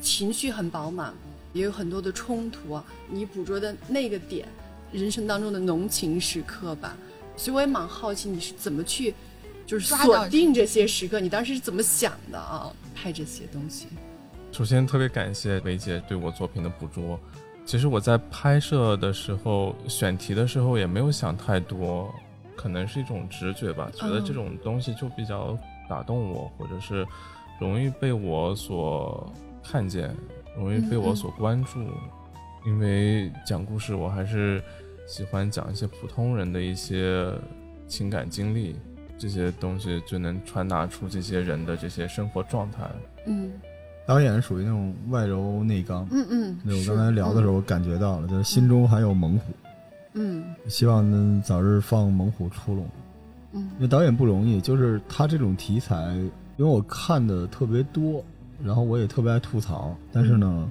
[0.00, 1.14] 情绪很饱满，
[1.52, 2.84] 也有很多的冲突啊。
[3.08, 4.48] 你捕捉的那个点，
[4.90, 6.96] 人生当中的浓情时刻吧。
[7.36, 9.14] 所以我也蛮好奇你是怎么去。
[9.64, 12.68] 就是锁定这些时刻，你当时是怎么想的啊？
[12.96, 13.86] 拍这些东西。
[14.52, 17.20] 首先，特别感谢维姐对我作品的捕捉。
[17.66, 22.10] 其实我在拍摄的时候、选题的时候也没有想太多，
[22.56, 27.06] 可能是一种直觉吧，觉得这种东西就比较打动我，或者是
[27.60, 29.30] 容易被我所
[29.62, 30.14] 看见，
[30.56, 31.78] 容易被我所关注。
[32.64, 34.62] 因为讲故事，我还是
[35.06, 37.30] 喜欢讲一些普通人的一些
[37.86, 38.74] 情感经历。
[39.18, 42.82] 这些东西就能传达出这些人的这些生活状态。
[43.24, 43.50] 嗯，
[44.06, 46.06] 导演属于那种外柔内刚。
[46.10, 49.52] 嗯嗯，那我刚才聊的时候，我感觉到了，就是心中还有猛虎。
[50.14, 52.86] 嗯，希望能早日放猛虎出笼。
[53.52, 56.14] 嗯，因为导演不容易，就是他这种题材，
[56.56, 58.24] 因为我看的特别多，
[58.64, 60.70] 然后我也特别爱吐槽，但是呢。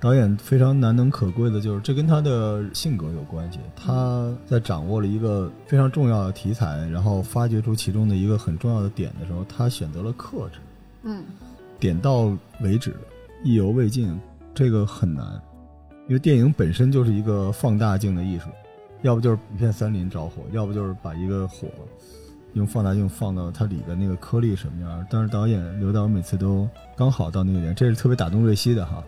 [0.00, 3.58] 导演非常难能可贵的就是，这跟他的性格有关系。
[3.74, 10.58] 他在掌握了一个非常重要的题材，然后发掘出其中的一个很重要的点的时候，他选择了克制，
[11.04, 11.22] 嗯，
[11.84, 12.96] 点到为止，
[13.42, 14.18] 意犹未尽，
[14.54, 15.38] 这个很难，
[16.08, 18.48] 因为电影本身就是一个放大镜的艺术，
[19.02, 21.68] 要不就是一片森林着火，要不就是把一个火
[22.54, 25.06] 用放大镜放到它里边那个颗粒什么样。
[25.10, 26.66] 但是导演刘导每次都
[26.96, 29.04] 刚好到那个点，这是特别打动瑞希的哈。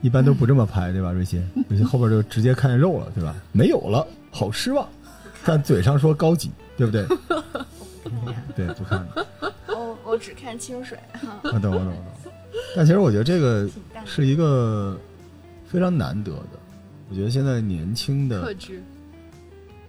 [0.00, 1.12] 一般都不这么拍，对吧？
[1.12, 3.36] 瑞希， 瑞希后边就直接看见肉了，对吧？
[3.52, 4.84] 没有了，好失望。
[5.44, 7.06] 但嘴上说高级，对不对？
[8.56, 9.26] 对，不看了。
[10.06, 10.96] 哦，我只看清水。
[11.42, 12.32] 我懂，我懂，我懂。
[12.74, 13.68] 但其实我觉得这个
[14.04, 14.98] 是一个
[15.66, 16.58] 非常难得的。
[17.10, 18.54] 我觉得现在年轻的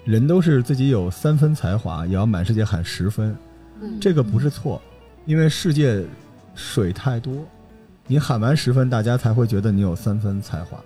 [0.03, 3.35] 人都是自己有三分才华，也要满世界喊十分。
[3.81, 4.81] 嗯，这个不是错，
[5.25, 6.03] 因为世界
[6.55, 7.45] 水太多，
[8.07, 10.79] 你喊完十分，大家才会觉得你有三分才华。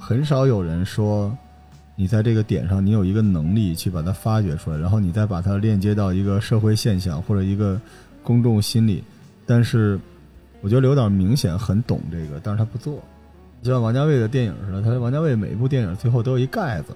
[0.00, 1.36] 很少有人说
[1.94, 7.80] 你在这个点上，你有一个能力去把它发掘出来，然后你再把它链接到一个社会现象或者一个
[8.28, 9.02] 公众心理。
[9.46, 9.98] 但是，
[10.60, 13.02] 我觉得刘导明显很懂这个，但是他不做。
[13.62, 16.92] 就像王家卫的电影似的，他王家卫每一部电影最后都有一盖子，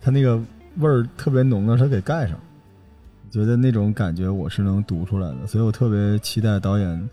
[0.00, 0.40] 他那个
[0.76, 2.38] 味儿特别浓的，他给盖上。
[3.30, 7.10] 觉得那种感觉我是能读出来的，所以我特别期待导演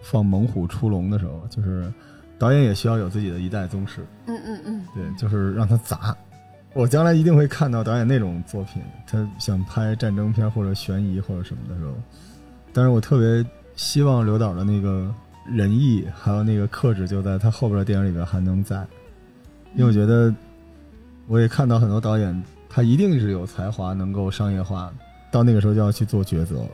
[0.00, 1.92] 放《猛虎出笼》的时候，就是
[2.38, 4.00] 导演也需要有自己的一代宗师。
[4.26, 6.16] 嗯嗯嗯，对，就是让他砸。
[6.72, 11.92] 我将来一定会看到导演那种作品，他想拍战争片或者悬疑或者什么的时候，
[12.78, 15.12] 但是我特别希望刘导的那个。
[15.50, 18.86] 仁义还有那个克制，就在他后边的电影里边还能在，
[19.74, 20.30] 因为我觉得，
[21.26, 24.92] 我也看到很多导演，他一定是有才华，能够商业化，
[25.30, 26.66] 到那个时候就要去做抉择，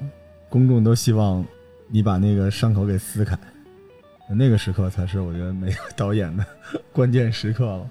[0.49, 1.47] 公众都希望
[1.87, 3.39] 你把那个伤口给撕开，
[4.29, 6.45] 那个时刻才是我觉得每个导演的
[6.93, 7.89] 关键时刻了。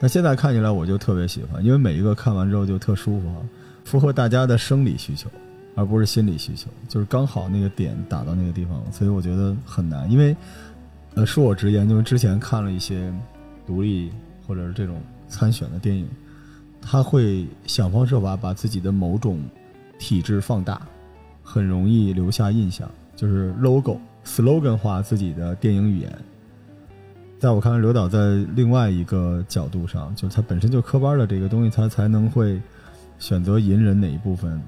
[0.00, 3.44] 但现在看起来我就特别喜欢，因为每一个看完之后就特舒服，
[3.84, 5.28] 符合大家的生理需求。
[5.74, 10.10] 而不是心理需求，就是刚好那个点打到那个地方，所以我觉得很难。
[10.10, 10.36] 因为，
[11.14, 13.12] 呃，恕我直言，就是之前看了一些
[13.66, 14.10] 独立
[14.46, 16.06] 或者是这种参选的电影，
[16.80, 19.42] 他会想方设法把自己的某种
[19.98, 20.80] 体制放大，
[21.42, 26.18] 很容易留下印象，就是 logo slogan 化自己的电影语言。
[27.38, 32.60] 在我看来，刘导在另外一个角度上，就是他本身就科班的这个东西，他才能会
[33.18, 34.62] 选择隐忍哪一部分。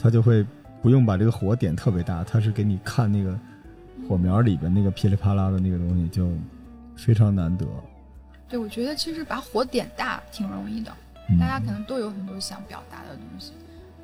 [0.00, 0.44] 他就会
[0.80, 3.38] 不用把这个火点特别大，他是给你看那个
[4.08, 6.30] 火苗里边那个噼里啪啦的那个东西，就
[6.96, 7.66] 非常难得。
[8.48, 10.90] 对，我觉得其实把火点大挺容易的，
[11.38, 13.52] 大家可能都有很多想表达的东西，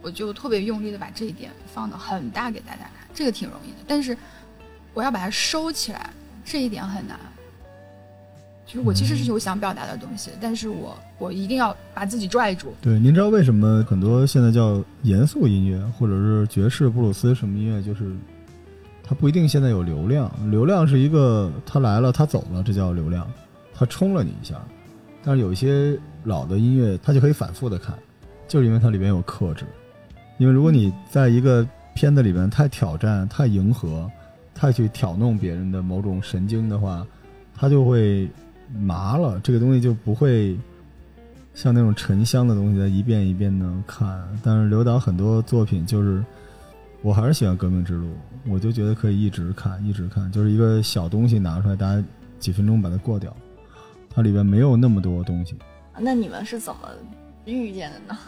[0.02, 3.78] 我就特别用力的把这一点放的很大给大家看，这个挺容易的。
[3.86, 4.16] 但是
[4.92, 6.10] 我要把它收起来，
[6.44, 7.18] 这一点很难。
[8.66, 12.74] 就是我其实是有想表达的东西，但是我我一定要把自己拽住。
[12.82, 18.10] 对，您知道为什么很多现在叫严肃音乐，或者是爵士、布鲁斯什么音乐，就是
[19.04, 20.28] 它不一定现在有流量。
[20.50, 23.24] 流量是一个，他来了，他走了，这叫流量，
[23.72, 24.60] 他冲了你一下。
[25.22, 27.96] 但是有一些老的音乐，它就可以反复的看，
[28.48, 29.64] 就是因为它里边有克制。
[30.38, 31.64] 因为如果你在一个
[31.94, 34.10] 片子里面太挑战、太迎合、
[34.54, 37.06] 太去挑弄别人的某种神经的话，
[37.54, 38.28] 它就会。
[38.80, 40.56] 麻了，这个东西就不会
[41.54, 44.22] 像那种沉香的东西，在一遍一遍的看。
[44.42, 46.24] 但是刘导很多作品就是，
[47.02, 48.06] 我还是喜欢《革命之路》，
[48.48, 52.04] 我就觉得可以一直看，一直看，就是一个小东西拿出来，大家
[52.38, 53.34] 几分钟把它过掉，
[54.10, 55.56] 它里边没有那么多东西。
[55.98, 56.90] 那你们是怎么
[57.44, 58.18] 遇见的呢？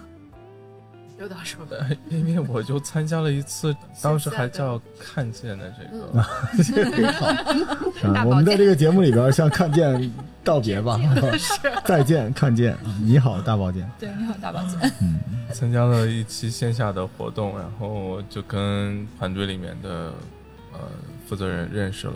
[1.18, 6.24] 刘导说的，因为我就参加了一次， 当时还叫看见的这个，
[6.62, 7.26] 这个好。
[8.24, 10.10] 我们在这个节目里边向看见
[10.44, 10.98] 道别吧，
[11.84, 13.90] 再见，看见，你好，大保健。
[13.98, 14.92] 对，你好，大保健。
[15.02, 15.18] 嗯，
[15.52, 20.12] 参加了一期线下的活动，然后就跟团队里面的
[20.72, 20.78] 呃
[21.26, 22.14] 负责人认识了，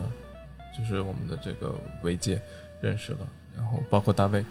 [0.79, 2.41] 就是我们的这个维姐
[2.81, 3.19] 认识了，
[3.57, 4.45] 然后包括大卫。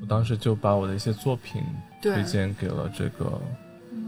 [0.00, 1.62] 我当时就把我的一些作品
[2.00, 3.40] 推荐给了这个，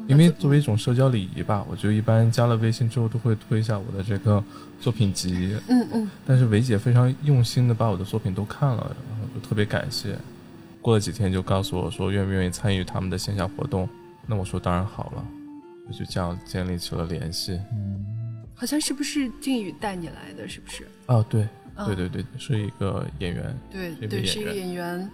[0.07, 4.43] 因为作为一种社交礼仪吧，我就一般加了微信之后都会推一下我的这个
[4.81, 5.57] 作品集。
[5.69, 6.11] 嗯嗯。
[6.27, 10.17] 但是维姐非常用心的把我的作品都看了，然后就特别感谢。
[10.81, 13.89] 过了几天就告诉我说愿不愿意参与他们的线下活动，
[14.27, 15.25] 那我说当然好了，
[15.93, 17.61] 就这样建立起了联系。
[17.73, 18.05] 嗯。
[18.55, 20.87] 好像是不是靖宇带你来的是不是？
[21.07, 21.47] 哦，对，
[21.87, 23.57] 对对对，是一个演员。
[23.71, 25.09] 对对，是一个演员。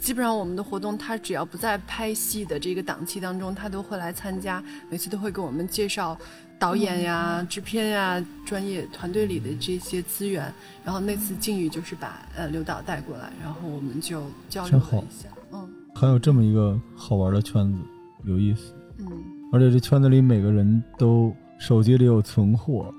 [0.00, 4.62] 基本上我们的活动，他只要不在拍戏的这个档期当中，他都会来参加。
[4.88, 6.18] 每次都会给我们介绍
[6.58, 10.52] 导演呀、制片呀、专业团队里的这些资源。
[10.82, 15.28] 然后那次靖宇就是把呃刘导带过来，然后我们就交流了一下。
[15.52, 17.78] 嗯，还有这么一个好玩的圈子，
[18.24, 18.74] 有意思。
[18.98, 19.06] 嗯，
[19.52, 22.92] 而且这圈子里每个人都手机里有存货，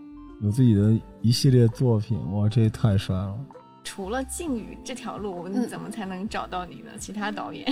[0.44, 3.36] 有自己的一系列作品，哇，这也太帅了。
[3.84, 6.92] 除了靖宇这条路，你怎么才能找到你呢？
[7.00, 7.66] 其他导演，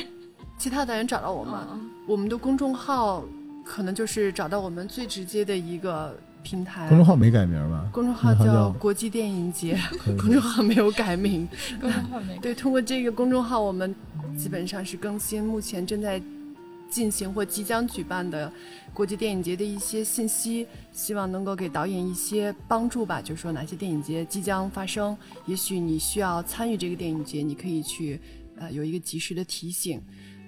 [0.57, 1.53] 其他导演找到我们，
[2.07, 3.23] 我们的公众号
[3.63, 6.87] 可能就是找到我们最直接的一个平台。
[6.89, 7.87] 公众号没改名吧？
[7.93, 9.79] 公众号叫国际电影节，
[10.17, 11.47] 公众号没有改名。
[11.79, 13.93] 公众号没对，通过这个公众号，我们
[14.37, 16.21] 基本上是更新目前正在
[16.89, 18.51] 进行或即将举办的
[18.93, 23.21] 国际电影节的一些信息，希望能够给导演一些帮助吧。
[23.21, 25.15] 就是说哪些电影节即将发生，
[25.45, 28.19] 也许你需要参与这个电影节，你可以去
[28.57, 30.01] 呃有一个及时的提醒。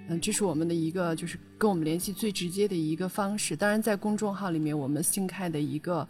[0.08, 3.56] 嗯，这是我们的一个就是跟我们联系最直接的一个方式。
[3.56, 6.08] 当然，在公众号里面，我们新开的一个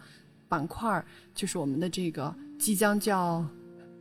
[0.48, 1.04] 板块
[1.34, 3.44] 就是我们的这个即将叫。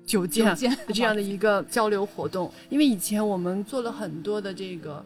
[0.03, 0.53] 九件
[0.87, 5.05] 这样的一个交流活动，因为以前我们做了很多的这个，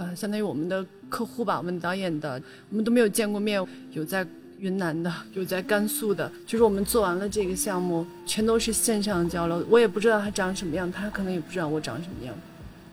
[0.00, 2.40] 呃，相当于我们的客户吧，我们导演的，
[2.70, 4.26] 我们都没有见过面，有在
[4.58, 12.34] 云南的，有在甘肃的，就是我们做完了这个项目，全都是线上交流，我也不知道他长什么样，他可能也不知道我长什么样。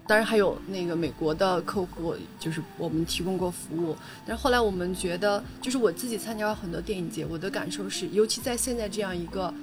[0.06, 3.96] 当然还有那个美国的客户，就是我们提供过服务，
[4.26, 9.54] 但是后来我们觉得，就是我自己参加了很多电影节，我的感受是，尤其在现在这样一个。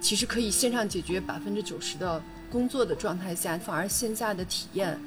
[0.00, 4.98] 其实可以线上解决百分之九十的工作的状态下，反而线下的体验，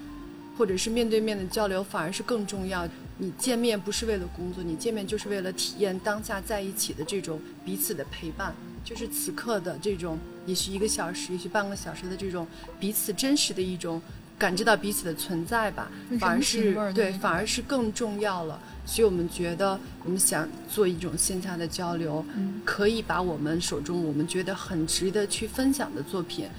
[0.57, 2.87] 或者是面对面的交流，反而是更重要。
[3.17, 8.53] 你见面不是为了工作，你见面就是为了体验当下在一起的这种彼此的陪伴，
[8.83, 12.45] 就是此刻的这种，也许一个小时，也许半个小时的这种
[12.79, 14.01] 彼此真实的一种。
[14.37, 15.89] 感知到彼此的存在吧，
[16.19, 18.59] 反而是对，反而是更重要了。
[18.85, 22.21] 所以我们觉得，我们想做一种线下的交流，
[22.65, 26.49] 可以把我们手中我们觉得很值得去分享的作品，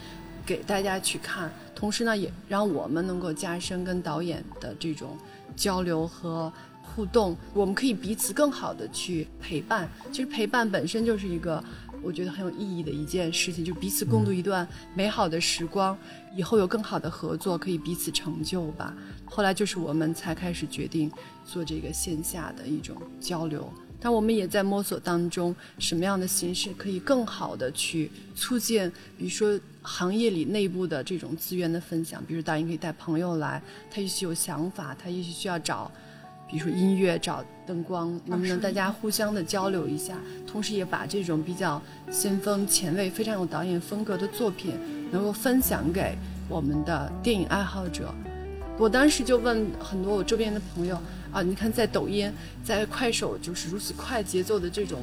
[0.47, 1.53] 给大家去看。
[1.74, 5.18] 同时呢，也让我们能够加深跟导演的这种
[5.57, 6.51] 交流和
[6.82, 7.36] 互动。
[7.53, 9.88] 我们可以彼此更好的去陪伴。
[10.12, 11.62] 其实陪伴本身就是一个。
[12.03, 15.97] 我觉得很有意义的一件事情，就彼此共度一段美好的时光，
[16.36, 18.94] 以后有更好的合作，可以彼此成就吧。
[19.24, 21.11] 后来就是我们才开始决定
[21.44, 23.68] 做这个线下的一种交流，
[24.01, 35.90] 但我们也在摸索当中，什么样的形式可以更好的去促进，比如说行业里内部的这种资源的分享，比如导演可以带朋友来，他也许有想法，他也许需要找。
[36.49, 40.16] 比如说音乐找灯光，能不能大家互相的交流一下？
[40.47, 44.72] 同时也把这种比较先锋、前卫、非常有导演风格的作品，
[45.11, 46.16] 能够分享给
[46.49, 48.14] 我们的电影爱好者。
[48.78, 50.97] 我当时就问很多我周边的朋友
[51.37, 52.32] 啊，你看在抖音、
[52.64, 55.03] 在快手，就是如此快节奏的这种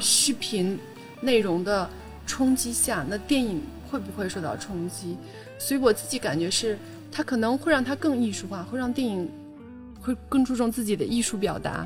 [0.00, 0.76] 视频
[1.20, 1.88] 内容的
[2.26, 5.16] 冲击下，那电影会不会受到冲击？
[5.56, 6.76] 所以我自己感觉是，
[7.12, 9.30] 它可能会让它更艺术化，会让电影。
[10.02, 11.84] 会更注重自己的艺术表达，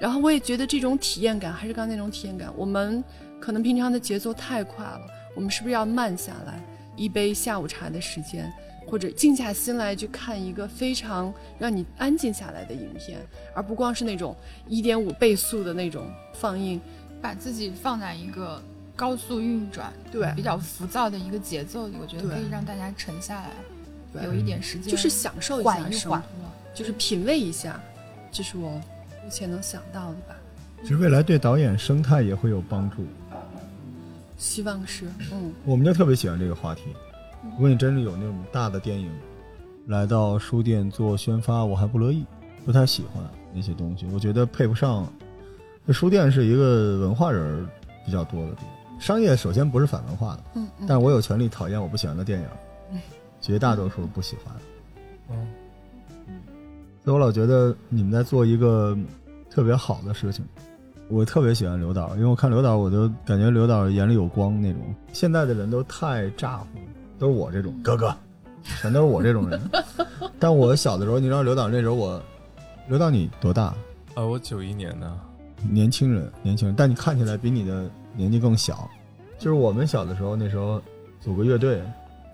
[0.00, 2.50] 然后我也觉得这种体验感还是刚才那种体验感。
[2.56, 3.04] 我们
[3.38, 5.02] 可能平常的节奏太快了，
[5.36, 6.58] 我们是不是要慢下来，
[6.96, 8.50] 一杯下午茶的时间，
[8.88, 13.18] 或者静下心来去看一个非常让你安静下来的影片，
[13.54, 14.34] 而不光是那种
[14.66, 16.80] 一点五倍速的那种放映，
[17.20, 18.62] 把自己放在一个
[18.96, 23.42] 高速运转、对比较浮躁的一个节奏里，我觉得可以让大家沉下
[24.14, 26.22] 来，有一点时间，就是享受一下生活。
[26.74, 27.80] 就是品味一下，
[28.30, 30.36] 这是我目前能想到的吧。
[30.82, 33.04] 其实未来对导演生态也会有帮助，
[34.36, 35.06] 希望是。
[35.32, 36.82] 嗯，我们就特别喜欢这个话题。
[37.44, 39.10] 如果你真的有那种大的电影
[39.86, 42.24] 来到书店做宣发，我还不乐意，
[42.64, 43.22] 不太喜欢
[43.54, 44.06] 那些东西。
[44.12, 45.06] 我觉得配不上。
[45.86, 47.66] 这书店是一个文化人
[48.04, 50.42] 比较多的地方，商业首先不是反文化的。
[50.54, 50.86] 嗯嗯。
[50.86, 52.46] 但我有权利讨厌我不喜欢的电影。
[52.92, 53.00] 嗯。
[53.40, 54.54] 绝大多数不喜欢。
[55.30, 55.46] 嗯。
[57.02, 58.94] 所以我老觉得你们在做一个
[59.48, 60.44] 特别好的事情，
[61.08, 64.82] 我特别喜欢刘导，因为我看刘导，我就感觉刘导眼里有光那种。
[65.14, 66.66] 现在的人都太咋呼，
[67.18, 68.14] 都是我这种哥哥，
[68.62, 69.60] 全都是我这种人。
[70.38, 72.22] 但我小的时候，你知道刘导那时候我，
[72.88, 73.74] 刘导你多大？
[74.14, 75.18] 啊，我九一年的，
[75.70, 78.88] 年轻人，年轻人，但你看起来比你的年纪更小。
[79.38, 80.80] 就是我们小的时候，那时候
[81.20, 81.82] 组个乐队，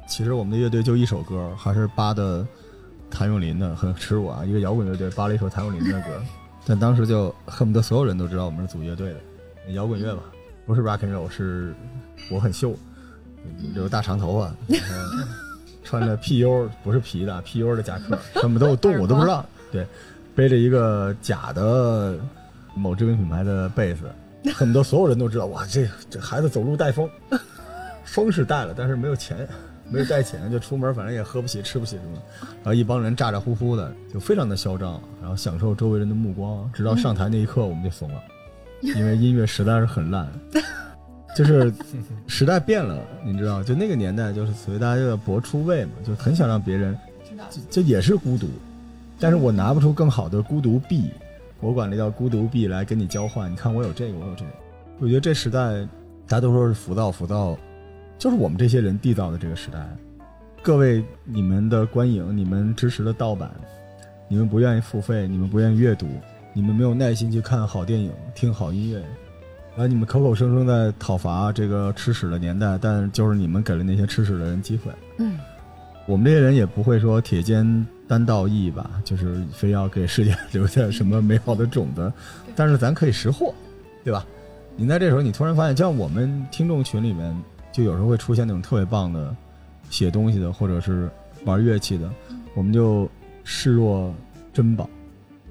[0.07, 2.47] 其实我们的乐队就一首歌，还是扒的。
[3.11, 6.20] 谭咏麟的很耻辱啊，一个摇滚乐队扒了一首谭咏麟的歌，
[6.66, 10.22] 但当时就恨不得所有人都知道我们是组乐队的，摇滚乐嘛，
[10.66, 11.72] 不是 rock and roll，是
[12.28, 12.74] 我很秀，
[13.75, 14.55] 留大长头发，
[15.83, 19.87] 穿着 PU 不是皮的 PU 的夹克，他们都有动我都不知道，对，
[20.35, 22.19] 背着一个假的
[22.75, 24.03] 某知名品牌的贝斯，
[24.53, 27.09] 恨不得所有人都知道，哇，这这孩子走路带风，
[28.05, 29.49] 风是带了，但是没有钱。
[29.87, 36.69] 没有带钱就出门，反正也喝不起吃不起什么，然后一帮人咋咋呼呼的，就非常的嚣张，然后享受周围人的目光。
[36.73, 38.23] 直到上台那一刻，我们就怂了，
[38.81, 40.27] 因为音乐实在是很烂。
[41.35, 41.72] 就是
[42.26, 46.97] 时代变了，你知道，就那个年代，就是所谓大家就要搏出位嘛，就很想让别人，
[47.68, 48.47] 这也是孤独，
[49.18, 51.11] 但是我拿不出更好的孤独币，
[51.61, 53.51] 我管那叫孤独币来跟你交换。
[53.51, 54.51] 你看我有这个，我有这个。
[55.01, 55.82] 我觉得这时代
[56.28, 57.59] 大家都说是浮躁，浮躁。
[58.16, 59.85] 就是我们这些人缔造的这个时代，
[60.62, 63.51] 各位你们的观影，你们支持的盗版，
[64.28, 66.07] 你们不愿意付费，你们不愿意阅读，
[66.53, 69.03] 你们没有耐心去看好电影、听好音乐，
[69.77, 74.93] 然后你们口口声声在讨伐这个吃屎的年代，但就是你们给了那些吃屎的人机会。
[75.18, 75.39] 嗯，
[76.07, 82.12] 我们这些人也不会说铁肩担道义吧，就是非要给世界留下什么美好的种子，
[82.55, 83.53] 但是咱可以识货，
[84.05, 84.25] 对吧？
[84.77, 87.37] 你在这时候，你突然发现，像我们听众群里面，
[87.72, 89.35] 就有时候会出现那种特别棒的
[89.91, 91.11] 写东西的，或者是
[91.45, 92.09] 玩乐器的，
[92.55, 93.09] 我们就
[93.43, 94.14] 视若
[94.53, 94.89] 珍宝。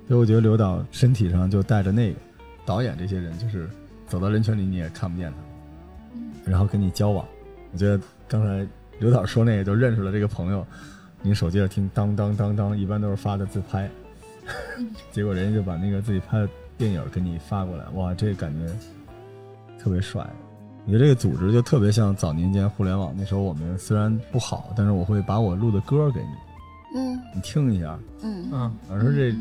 [0.07, 2.19] 所以我觉得刘导身体上就带着那个
[2.65, 3.69] 导演这些人，就是
[4.13, 5.33] 走到人群里你也看不见
[6.45, 7.25] 他，然后跟你交往。
[7.71, 8.63] 我觉得刚才
[8.99, 10.63] 刘导说那个，就认识了这个朋友，
[11.23, 13.89] 你手机上听当当当当，一般都是发的自拍，
[15.11, 16.47] 结果人家就把那个自己拍的
[16.77, 18.71] 电影给你发过来，哇，这个感觉。
[19.79, 20.23] 特别帅，
[20.85, 29.31] 我觉得这个组织就特别像早年间互联网那时候，我们虽然不好，但是我会把我录的歌给你，嗯，你听一下，嗯嗯，我说这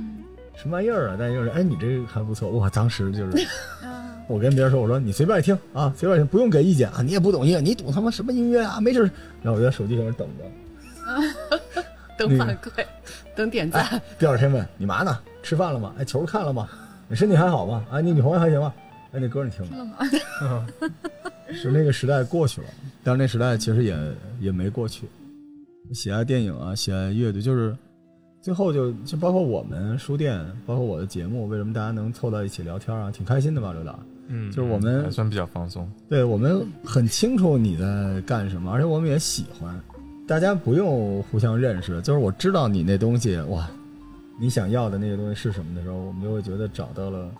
[0.57, 1.17] 什么玩意儿啊？
[1.19, 2.71] 但就是哎，你这个还不错，哇！
[2.71, 3.47] 当时就是，
[4.33, 8.81] 我跟别人说，我说你随便听啊，随便听，不用给意见啊，你也不懂音乐，你懂他妈什么音乐啊？
[8.81, 9.01] 没事
[9.43, 11.83] 然后我就在手机上面等着，
[12.17, 12.83] 等反馈，
[13.37, 14.01] 等点赞。
[14.19, 15.19] 第二天问你嘛呢？
[15.43, 15.95] 吃饭了吗？
[15.99, 16.67] 哎，球看了吗？
[17.09, 17.85] 你身体还好吗？
[17.91, 18.73] 啊，你女朋友还行吗？
[19.13, 20.67] 哎，那歌你听了吗？
[21.51, 22.67] 是那个时代过去了，
[23.05, 23.95] 但是那时代其实也
[24.41, 25.07] 也没过去。
[25.93, 27.77] 喜爱电影啊，喜爱乐队，就是
[28.41, 33.11] 最后就就包括我们书店，包括我的节目，为什么大家能凑到一起聊天啊？
[33.11, 33.99] 挺开心的吧，刘导？
[34.29, 35.91] 嗯，就是我们还算比较放松。
[36.09, 39.79] 对我们很清楚你在干什么，而且我们也喜欢。
[40.27, 43.69] 大家不用互相认识，就是我知道你那东西哇，
[44.41, 47.31] 你想要的那个东西是什么的时候，我们就会觉得找到了。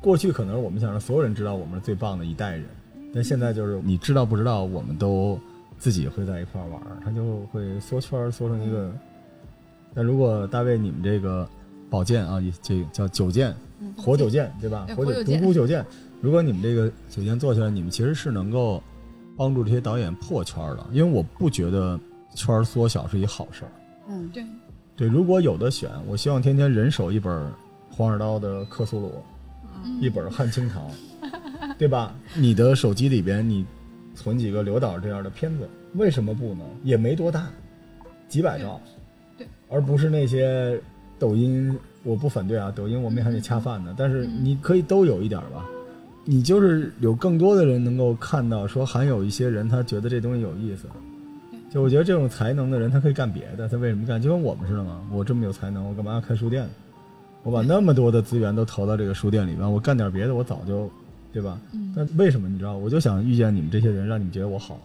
[0.00, 2.64] 过去可能我们想让所有人知道我们是最棒的一代人，
[3.14, 5.38] 但现在就是你知道不知道，我们都
[5.78, 8.92] 自己会在一块玩他就会缩圈缩成一个。
[9.94, 11.48] 但如果大卫你们这个
[11.92, 13.54] 宝剑啊，这叫九剑，
[13.98, 14.86] 火九剑对吧？
[14.96, 15.84] 火九独孤九剑。
[16.22, 18.82] 如果你们这个九剑做起来，你们其实是能够
[19.36, 22.00] 帮助这些导演破圈的，因为我不觉得
[22.34, 23.72] 圈缩小是一好事儿。
[24.08, 24.42] 嗯，对。
[24.96, 27.46] 对，如果有的选，我希望天天人手一本
[27.90, 29.12] 黄二刀的克苏鲁。
[30.00, 30.88] 一本汉清堂，
[31.76, 32.14] 对吧？
[32.36, 33.66] 你的手机里边你
[34.14, 36.64] 存几个刘导这样的片子，为什么不呢？
[36.84, 37.50] 也没多大，
[38.28, 38.80] 几百兆，
[39.36, 40.80] 对，而不是那些
[41.22, 41.78] 抖音。
[42.04, 43.94] 我不反对啊，抖音我们还得恰饭呢。
[43.96, 45.64] 但是你可以都有一点吧，
[46.24, 50.88] 你就是有更多的人能够看到，说还有一些人他觉得这东西有意思。
[51.70, 54.20] 就我觉得这种才能的人，他可以干别的，他为什么干？
[54.20, 55.00] 就跟我们似的嘛。
[55.12, 56.68] 我这么有才能，我干嘛要开书店？
[57.44, 60.90] 我把那么多的资源都投到这个书店里边，我干点别的，我早就，
[61.32, 61.56] 对吧？
[61.94, 62.76] 但为什么你知道？
[62.76, 64.76] 我就想遇见你们这些人，让你们觉得我好。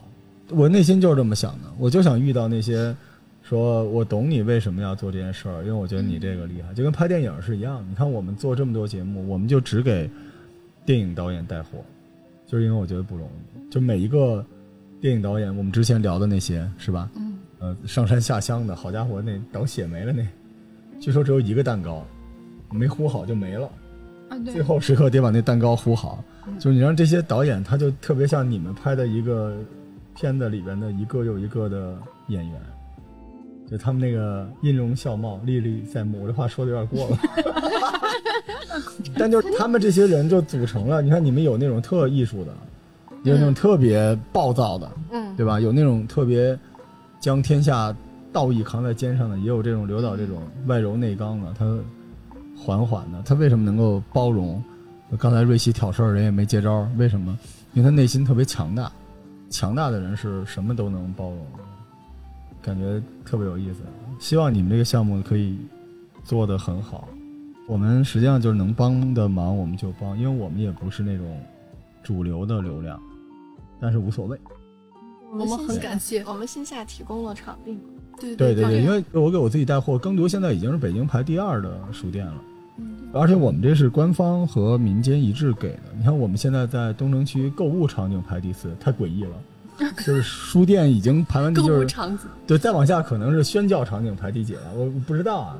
[0.52, 2.96] 我内心就是这么想的，我就想遇到那些，
[3.48, 7.86] 说我懂你为什么要做这件事儿，因为我觉得你这个厉害，就跟拍电影是一样。
[7.90, 10.10] 你看我们做这么多节目，我们就只给
[10.86, 11.80] 电影导演带货，
[12.46, 13.72] 就是因为我觉得不容易。
[13.72, 14.46] 就每一个
[15.00, 17.10] 电影导演，我们之前聊的那些，是吧？
[17.16, 17.38] 嗯。
[17.60, 20.28] 呃，上山下乡的好家伙，那等血没了那，
[21.00, 22.06] 据说只有一个蛋糕。
[22.70, 23.72] 没糊好就没了，
[24.28, 26.22] 啊，对，最后时刻得把那蛋糕糊好。
[26.60, 29.56] 就是你让这些导演，他就特别像你们拍的一个
[30.16, 32.62] 片子里边的一个又一个的演员，
[33.70, 36.24] 就他们那个音容笑貌、历历在目。
[36.24, 37.20] 我这话说的有点过了，
[39.18, 41.02] 但就是他们这些人就组成了。
[41.02, 42.54] 你看，你们有那种特艺术的，
[43.24, 45.60] 有那种特别暴躁的，嗯，对吧？
[45.60, 46.58] 有那种特别
[47.20, 47.96] 将天下
[48.32, 51.78] 道义扛在肩上的，也有这种刘导这种外柔内刚的，他。
[52.60, 54.62] 缓缓的，他为什么能够包容？
[55.20, 57.38] 刚才瑞希挑事儿，人也没接招，为什么？
[57.74, 58.92] 因为他内心特别强大，
[59.48, 61.46] 强大的人是什么都能包容，
[62.62, 63.80] 感觉特别有意思。
[64.20, 65.58] 希望你们这个项目可以
[66.24, 67.08] 做得很好。
[67.68, 71.40] 我们实际上就是能帮的忙我们就帮，因为我们也不是那种
[72.02, 73.00] 主流的流量，
[73.80, 74.38] 但是无所谓。
[75.32, 77.78] 我们很感谢，我们线下提供了场地。
[78.20, 82.42] 对对对对，因为我给我自己带货，耕读现在已经是北京排第二的书店了。
[83.14, 85.84] 而且我们这是官方和民间一致给的。
[85.98, 89.36] 你看，我们现在在东城区购物场景排第四，太诡异了。
[89.78, 91.88] 就 是书店已经排完第，就是
[92.46, 95.58] 对，再往下可能是宣教场景排第几了，我不知道啊。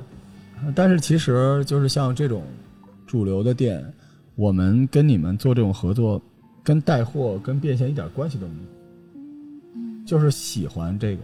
[0.74, 2.42] 但是其实就是像这种
[3.06, 3.86] 主流的店，
[4.36, 6.22] 我们跟你们做这种合作，
[6.64, 11.22] 跟带货跟变现一点关系都没有，就是喜欢这个。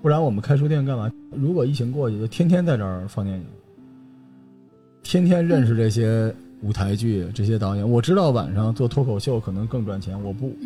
[0.00, 1.12] 不然我们开书店干嘛？
[1.30, 3.44] 如果疫情过去，就天天在这儿放电影。
[5.02, 10.56] 天天认识这些舞台剧、这些导演，我知道晚上做脱口秀可能更赚钱，我不，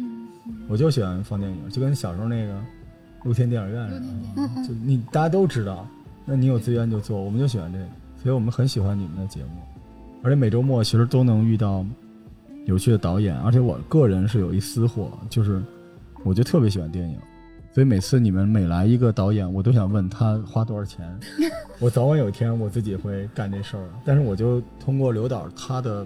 [0.68, 2.54] 我就喜欢放电影，就跟小时候那个
[3.24, 5.86] 露天电影院似的，就你大家都知道，
[6.24, 7.84] 那你有资源就做，我们就喜欢这个，
[8.22, 9.50] 所以我们很喜欢你们的节目，
[10.22, 11.84] 而且每周末其实都能遇到
[12.64, 15.62] 有趣的导演，而且我个人是有一私货，就是
[16.24, 17.16] 我就特别喜欢电影，
[17.72, 21.16] 所以每次你们每来一个导演，我都想问他花多少钱，
[21.78, 26.04] 我早晚有一天我自己会干这事儿，但是我就通过刘导他的，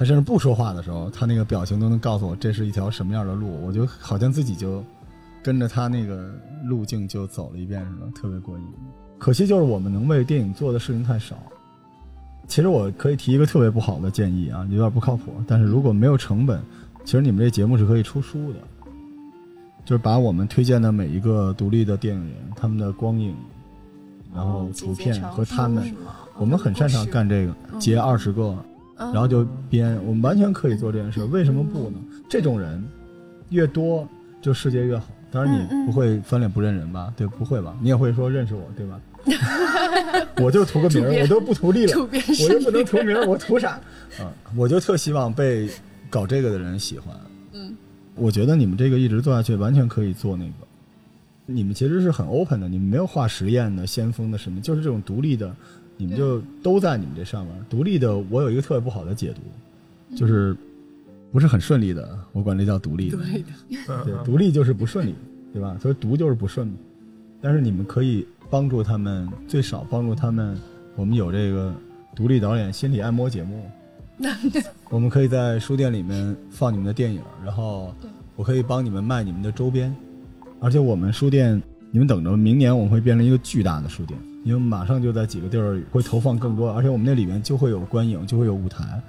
[0.00, 4.82] 他甚至不说话的时候，他那个表情都能告诉我这是一条什么样的路，我就好像自己就
[5.42, 6.32] 跟着他那个
[6.64, 8.64] 路径就走了一遍似的，特别过瘾。
[9.18, 11.36] 可惜就是我们能为电影做的事情太少。
[12.48, 15.34] 其实我可以提一个特别不好的建议啊，有点不靠谱。
[15.46, 16.62] 但是如果没有成本，
[17.04, 18.58] 其实你们这节目是可以出书的，
[19.84, 23.36] 就是把我们推荐的每一个独立的电影人他们的光影，
[24.34, 25.94] 然后图片和他们，
[26.38, 28.56] 我们很擅长干这个，截二十个，
[29.12, 31.24] 然后就编，我们完全可以做这件事。
[31.24, 31.98] 为什么不呢？
[32.28, 32.84] 这种人
[33.48, 34.06] 越多，
[34.42, 35.06] 就世界越好。
[35.32, 37.12] 当然你不会翻脸不认人吧？
[37.16, 37.74] 对，不会吧？
[37.80, 39.00] 你也会说认识我，对吧？
[40.42, 43.70] 我就图个名儿，我都不图利了，我又不能图名儿，我图啥？
[44.18, 45.68] 啊，我就特希望被
[46.08, 47.14] 搞这个的人喜欢。
[47.52, 47.74] 嗯，
[48.16, 50.52] 我觉得你们这个一直做下去，完全可以做那个。
[51.46, 55.54] 你们其实是很 open 的，你们没有画实验的、先锋的什么，就是这种独立的，
[56.00, 57.54] 你们就都在你们这上面。
[57.68, 60.56] 独立的，我有一个特别不好的解读，就是
[61.30, 63.18] 不是很顺利的，我管这叫独立的。
[64.04, 65.14] 对，独立就是不顺利，
[65.52, 65.76] 对吧？
[65.80, 66.72] 所以独就是不顺利。
[67.40, 68.26] 但是你们可以。
[68.52, 70.58] 帮助他们，最少帮助他们。
[70.96, 71.72] 我们有这个
[72.16, 73.64] 独立导演心理按摩节目，
[74.90, 77.94] 我们可以在书店里面放你们的电影，然后
[78.34, 79.94] 我可以帮你们卖你们的周边。
[80.58, 89.00] 而且我们书店，你们等着，明年我们会变成一个巨大的书店，因为马上就在几个地儿会投放更多，而且我们那里面就会有观影，就会有舞台，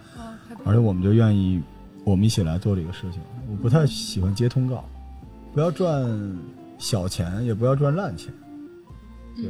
[0.65, 1.61] 而且我们就愿意
[2.03, 3.21] 我们一起来做这个事情。
[3.49, 4.83] 我不太喜欢接通告，
[5.53, 6.37] 不要赚
[6.77, 8.33] 小钱，也不要赚烂钱。
[9.35, 9.45] 对，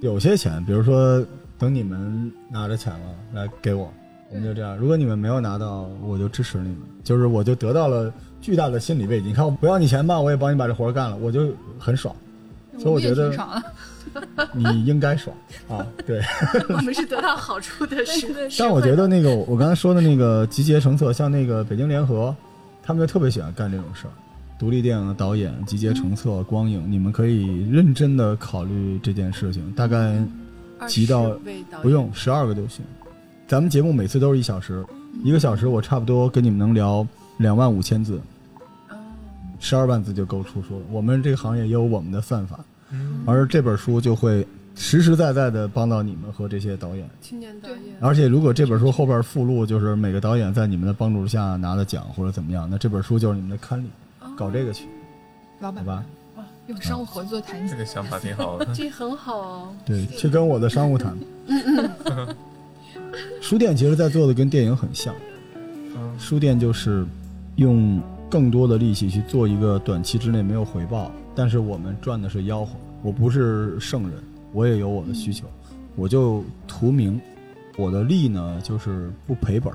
[0.00, 1.24] 有些钱，比如说
[1.58, 3.90] 等你们拿着钱了来给我，
[4.30, 4.76] 我们就这样。
[4.76, 9.28] 如果你们没有拿到，我就支持你们，就是我就得到了巨大的心理慰藉。
[9.28, 12.14] 你看，我不要你钱吧，我也帮你把这活干了，我就很爽。
[12.78, 13.34] 所以我觉得
[14.52, 15.34] 你应该爽
[15.68, 15.86] 啊！
[16.06, 16.20] 对，
[16.68, 18.28] 我们是得到好处的 是。
[18.58, 22.34] 但我觉得那个我刚才说的那个集结成册，像那个北京联合，
[22.82, 24.10] 他们就特别喜欢干这种事儿。
[24.58, 29.72] 独立电影的导演集结成册光影，你们可以认真的考虑这件事情。
[29.72, 30.16] 大概
[30.86, 31.30] 集到
[31.82, 32.84] 不用十二个就行。
[33.48, 34.84] 咱们节目每次都是一小时，
[35.24, 37.06] 一个小时我差不多跟你们能聊
[37.38, 38.20] 两万五千字，
[39.62, 40.84] 十二万字就够出书了。
[40.90, 42.58] 我们这个行业也有我们的算法，
[43.24, 44.44] 而这本书就会
[44.74, 47.08] 实实在在的帮到你们和这些导演。
[47.20, 47.78] 青年导演。
[48.00, 53.86] 而且如果这本书后边附录就是每个导演在你们的帮助下拿的奖或者怎么样，那这本书就是你们的刊例。
[54.36, 54.88] 搞这个去，
[55.60, 56.04] 老板好吧，
[56.36, 59.74] 哇，用商务合作谈，这个想法挺好的， 这很好哦。
[59.86, 61.16] 对，去跟我的商务谈。
[63.40, 65.14] 书店其实，在做的跟电影很像，
[66.18, 67.04] 书店就是
[67.56, 68.00] 用
[68.32, 72.70] 更多的力气去做一个短期之内没有回报，但是我们赚的是吆喝。
[73.02, 74.12] 我不是圣人，
[74.54, 75.44] 我也有我的需求，
[75.96, 77.20] 我就图名，
[77.76, 79.70] 我的利呢就是不赔本。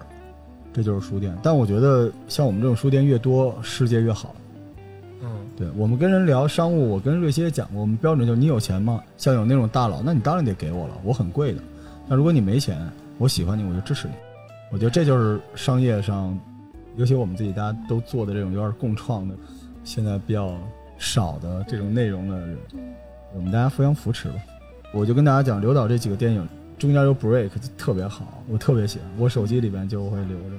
[0.73, 4.33] 这就是书店，但我觉得像我们这种书店越多，世界越好。
[5.21, 9.03] 嗯，对，我们跟人聊商务，我跟瑞希也讲过，我们标准就是你有钱吗？
[9.17, 11.61] 像有那种大佬，那你当然得给我了，我很贵的。
[12.07, 12.79] 那如果你没钱，
[13.19, 14.13] 我喜欢你，我就支持你。
[14.71, 16.37] 我觉得这就是商业上，
[16.97, 19.35] 尤其我们自己大家都做的这种有点共创的，
[19.83, 20.57] 现在比较
[20.97, 22.57] 少的这种内容的人，
[23.33, 24.35] 我们大家互相扶持吧。
[24.91, 26.47] 我就跟大家讲刘导这几个电影。
[26.77, 30.55] 中间有 break 特别好，我特别喜欢，我手机里边就会留着。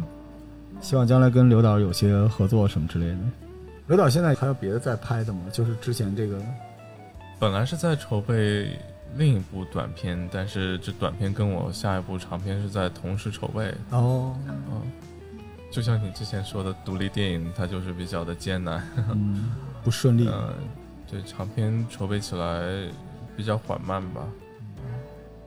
[0.81, 3.19] 希望将来跟刘导有些合作什么之类的。
[3.87, 5.43] 刘导现在还有别的在拍的吗？
[5.53, 6.37] 就是之前这个，
[7.39, 8.69] 本来是在筹备
[9.17, 13.73] 另一部短片，但是这短片跟我下一部长片是在同时筹备。
[13.91, 14.83] 哦，嗯，
[15.71, 18.83] 就像你之前说的，独立电影它就是比较的艰难，
[19.85, 20.27] 不顺利。
[20.27, 20.55] 嗯，
[21.11, 22.63] 对，长片筹备起来
[23.37, 24.27] 比较缓慢吧。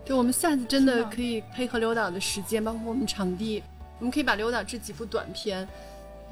[0.06, 3.64] 对我们下次真的可以配合刘导的时间，包括我们场地，
[4.00, 5.68] 我们可以把刘导这几部短片，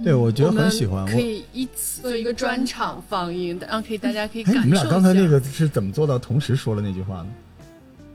[0.04, 4.62] 对我觉得很喜欢，可以一起做一个专场放映，然后可以大家可以感受。
[4.62, 7.28] 你们俩刚才那个是怎么做到同时说了那句话呢？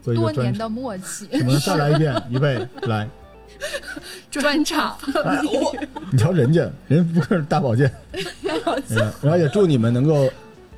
[0.03, 1.27] 做一个多年的默契。
[1.31, 3.09] 我们再来一遍， 预备来。
[4.31, 4.97] 专场。
[6.11, 7.91] 你瞧人家，人家不是大保健。
[9.21, 10.29] 然后也祝你们能够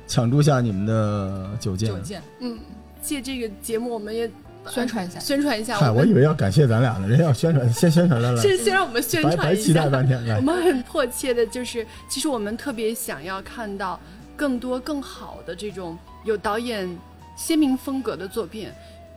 [0.06, 1.88] 抢注下你们的酒件。
[1.88, 2.58] 酒件，嗯，
[3.02, 4.30] 借这个节目，我们也。
[4.68, 5.78] 宣传一下，宣传一下。
[5.78, 8.42] 嗨，我以为要感谢咱俩呢，人要宣传，先宣传来了。
[8.42, 9.42] 先先让我们宣传一下。
[9.42, 13.98] 白期待半天，我们很迫切的，就是其实我们特别想要看到
[14.36, 16.86] 更多更好的这种有导演
[17.34, 18.68] 鲜明风格的作品，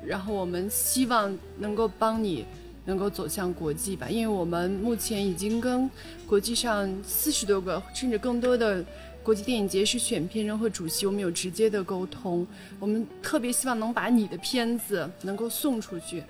[0.05, 2.45] 然后我们希望能够帮你
[2.85, 5.89] 能够走向国际吧，因为我们目前已经跟
[6.27, 8.83] 国际上四十多个甚至更多的
[9.23, 12.45] 国际电影节是选片人和主席，我们有直接的沟通。
[12.79, 16.23] 我们特别希望能把你的片子能够送出去，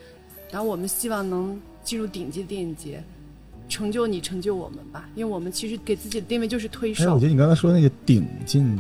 [0.52, 3.02] 然后我们希望能进入顶级的电影节，
[3.70, 5.10] 成就你，成就我们吧。
[5.16, 7.06] 因为我们其实给自己的定位就是推手。
[7.06, 8.78] 哎，我觉得你刚才说那个顶进。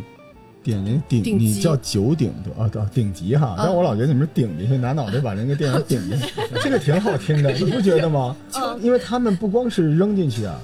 [0.63, 3.55] 点那顶，你叫九顶多啊，对，顶级哈。
[3.57, 8.35] 但我老觉得你们顶进去，拿脑袋把那个电影 顶进去，这个挺好听的，你不觉得吗？
[8.79, 10.59] 因为他们不光是扔进去啊，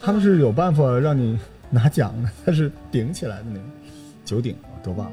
[0.00, 1.38] 他们是有办法让你
[1.70, 3.64] 拿奖的，他是顶起来的那个
[4.24, 5.12] 九顶，多棒！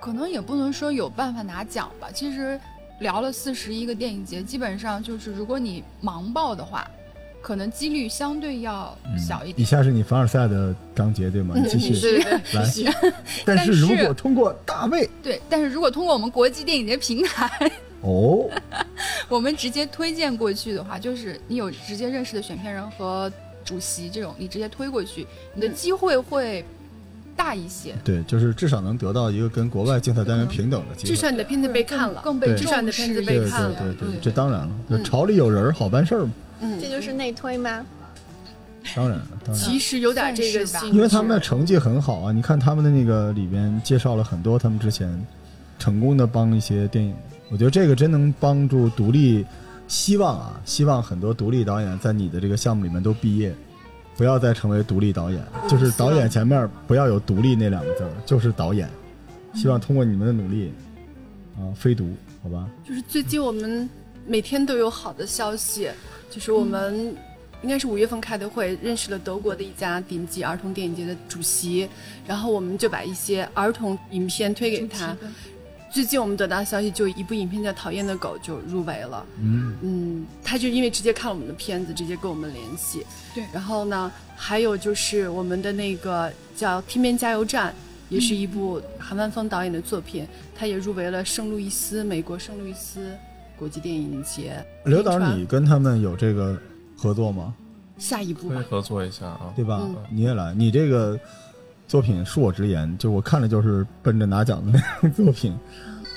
[0.00, 2.08] 可能也不能说有办法拿奖吧。
[2.12, 2.58] 其实
[3.00, 6.88] 聊了四十一个电影节，基本上就是如果你盲报的话。
[7.42, 9.60] 可能几率相对要小一点。
[9.60, 11.56] 以下是你凡尔赛的章节，对吗？
[11.68, 12.40] 继续来。
[13.44, 17.70] 但是如果通过大卫， 对，但是如果通过我们国际电影节平台，
[18.00, 18.48] 哦，
[19.28, 23.30] 我们直接推荐过去的话，就是你有直接认识的选片人和
[23.64, 26.64] 主席这种，你直接推过去，你的机会会
[27.36, 27.94] 大一些。
[28.04, 31.14] 对，就是至少能得到一个跟国外竞赛单元平等的机会。
[31.14, 33.74] 至少你的片子被看了，更被至少你的片子被看了。
[33.80, 36.32] 对对对，这当然了，朝里有人好办事儿嘛。
[36.80, 37.84] 这就是内推吗？
[38.94, 42.32] 当然，当然，其实有点这个因为他们的成绩很好啊。
[42.32, 45.08] 你看他们的那个里边介绍了很多他们之前
[45.78, 47.14] 成功的帮一些电影，
[47.50, 49.44] 我觉得这个真能帮助独立。
[49.88, 53.54] 希望啊，希望很多独立导演在你的这个项目里面都毕业，
[54.16, 58.88] 不要再成为独立导演，就是导演前面不要有独立那两个字儿，就是导演。
[59.54, 60.72] 希望通过你们的努力
[61.58, 62.08] 啊，非独，
[62.42, 62.66] 好吧？
[62.88, 63.86] 就是最近我们
[64.26, 65.88] 每天都有好的消息。
[66.30, 67.14] 就是我们
[67.62, 71.86] 应该是五月份开的会，认识了德国的一家顶级儿童电影节的主席，
[72.26, 75.14] 然后我们就把一些儿童影片推给他。
[75.92, 79.26] 最近我们得到消息，就一部影片叫《讨厌的狗》就入围了。
[79.42, 83.04] 嗯嗯，他就因为直接看了我们的片子，直接跟我们联系。
[83.34, 87.70] 对，然后呢，还有就是我们的那个叫《天边加油站》，
[88.08, 90.26] 也是一部韩万峰导演的作品，
[90.56, 93.14] 他也入围了圣路易斯，美国圣路易斯。
[93.62, 96.58] 国际电影节，刘导，你跟他们有这个
[96.96, 97.54] 合作吗？
[97.96, 99.88] 下一步会合作一下啊，对吧？
[100.10, 101.16] 你也来，你这个
[101.86, 105.56] 作品恕我直言，就我看着就是奔着拿奖的那种作品。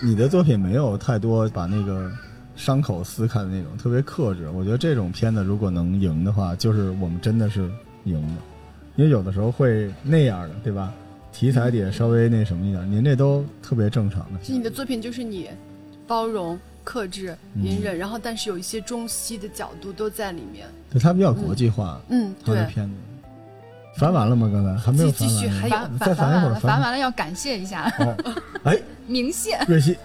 [0.02, 2.12] 你的作品没有太多把那个
[2.56, 4.50] 伤口撕开的那种，特别克制。
[4.50, 7.70] 我觉得这种片子如果能赢的话，就是我们真的是
[8.06, 8.42] 赢的，
[8.96, 10.92] 因为有的时候会那样的，对吧？
[11.32, 14.44] 题材也稍微那什么一点，您这都特别正常的。
[14.44, 15.48] 是你的作品就是你
[16.08, 16.60] 包容。
[16.86, 20.66] 克制、隐忍，然后但是有一些中西的角度都在里面。
[20.90, 22.00] 对，它比较国际化。
[22.08, 22.64] 嗯，对。
[22.68, 22.94] 片子
[23.98, 24.50] 翻完了吗？
[24.54, 25.28] 刚才还没有翻
[25.72, 26.00] 完。
[26.00, 26.56] 再翻一会儿。
[26.60, 27.92] 翻完了要感谢一下。
[28.64, 29.58] 哎， 明谢。
[29.68, 29.98] 瑞希，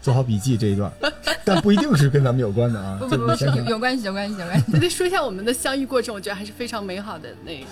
[0.00, 0.90] 做好笔记这一段，
[1.44, 2.96] 但不一定是跟咱们有关的啊。
[3.00, 4.64] 不不不，有有关系，有关系，有关系。
[4.72, 7.28] 那得说一下我们的相遇过程，我觉得还是非常美好的。
[7.44, 7.66] 那个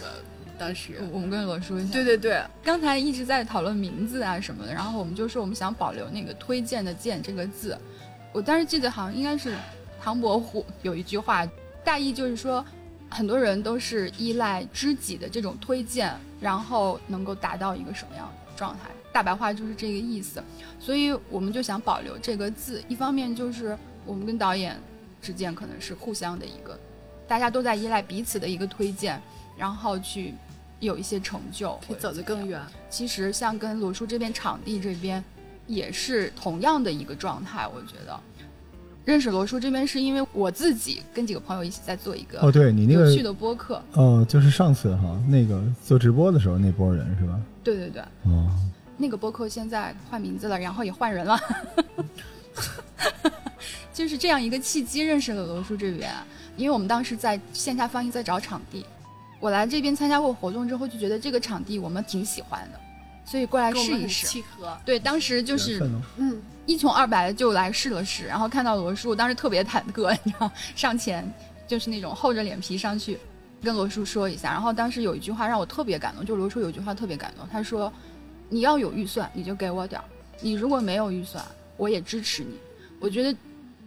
[0.59, 1.93] 当时我们跟罗说一下。
[1.93, 7.79] 对对对，刚才一直在讨论名字啊什么的，然后我们就说我们想保留那个推荐的“荐”这个字。
[8.33, 9.55] 我当时记得好像应该是
[10.03, 11.49] 唐伯虎有一句话，
[11.83, 12.65] 大意就是说，
[13.09, 18.91] 很多人都是依赖知己的这种推荐，然后能够达到一个什么样的状态？
[19.11, 20.43] 大白话就是这个意思。
[20.79, 24.77] 所以我们就想保留这个字，一方面就是我们跟导演
[25.23, 26.79] 之间可能是互相的一个，
[27.27, 29.19] 大家都在依赖彼此的一个推荐，
[29.57, 30.35] 然后去
[30.79, 32.61] 有一些成就，会走得更远。
[32.91, 35.25] 其实像跟罗叔这边场地这边。
[35.67, 38.19] 也是同样的一个状态，我觉得。
[39.05, 43.81] 认识罗叔这边是因为我自己跟几个朋友一起在做一个哦，对你那个有趣的播客。
[43.93, 47.41] 哦，就是上次哈那个做直播的时候那波人是吧？
[47.63, 48.51] 对对对，哦，
[48.97, 51.39] 那个播客现在换名字了，然后也换人了，
[53.95, 56.11] 就是这样一个契机认识了罗叔这边，
[56.57, 58.85] 因为我们当时在线下放映在找场地，
[59.39, 62.81] 我来这边参加过活动之后就觉得这个场地我们挺喜欢的。
[63.27, 64.79] 所以过来试一试，契合。
[64.85, 65.83] 对，当时就是
[66.17, 71.29] 嗯，一穷二白就来试了试，然后看到罗叔，当时特别忐忑，你知道，上前
[71.67, 73.19] 就是那种厚着脸皮上去
[73.61, 74.53] 跟罗叔说一下。
[74.53, 77.93] 然后当时有一句话让我特别感动，就罗叔有一句话特别感动，他说
[78.49, 80.05] ：“你要有预算，你就给我点儿；
[80.41, 81.45] 你如果没有预算，
[81.77, 82.55] 我也支持你。”
[83.01, 83.37] 我觉得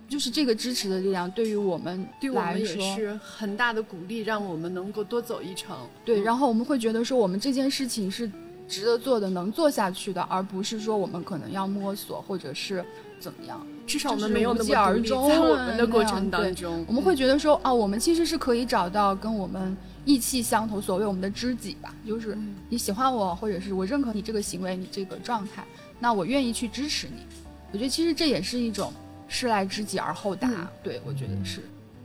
[0.09, 5.77] 就是这个支持的力量，对于我们对我们也是很大的鼓励，让我们能够多走一程。
[6.03, 8.29] 对，然后我们会觉得说，我们这件事情是。
[8.69, 12.85] 值得做的、能做下去的，而不是说我们可能要摸索或者是
[13.19, 13.59] 怎么样。
[13.87, 15.27] 至少我们没有那么而终。
[15.27, 19.75] 在我们的过程当中，我们会觉得说，啊，我们其实是可以找到跟我们
[20.05, 21.91] 意气相投，所谓我们的知己吧。
[22.05, 22.37] 就是
[22.69, 25.65] 你喜欢我，或者是我认可你这个行为、你这个状态，
[25.99, 27.23] 那我愿意去支持你。
[27.71, 28.93] 我觉得其实这也是一种
[29.27, 30.69] 失来知己而后达。
[30.83, 31.61] 对，我觉得是。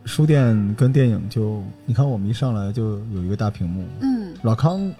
[0.06, 3.84] 书店跟电影就，你看我们一上来就有一个大屏幕。
[4.00, 4.34] 嗯。
[4.42, 4.92] 老康，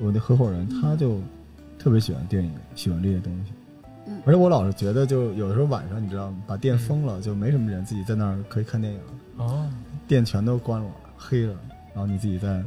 [0.00, 1.20] 我的合伙人，他就
[1.78, 3.52] 特别喜欢电影，喜欢这些东西。
[4.06, 4.20] 嗯。
[4.24, 6.42] 而且我老是觉得，就有的时候晚上，你知道吗？
[6.46, 9.00] 把店封了，就没什么人，自己在那儿可以看电影。
[9.36, 9.68] 哦。
[10.08, 11.54] 店全都关了，黑了，
[11.94, 12.62] 然后你自己在。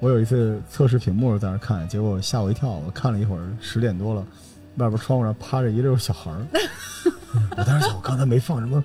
[0.00, 2.68] 我有一次测试屏幕在那看，结果吓我一跳。
[2.68, 4.20] 我看了一会儿，十点多了，
[4.76, 6.46] 外边窗户上趴着一溜小孩儿。
[7.56, 8.84] 我当时想，我刚才没放什么，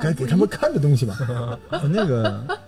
[0.00, 1.18] 该给他们看的东西吧。
[1.92, 2.58] 那个，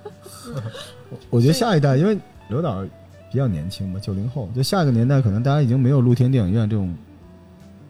[1.31, 2.19] 我觉得下一代，因为
[2.49, 2.85] 刘导
[3.33, 6.95] 比较年轻吧，九零后，就下一个年代可能大家已经没有露天电影院这种，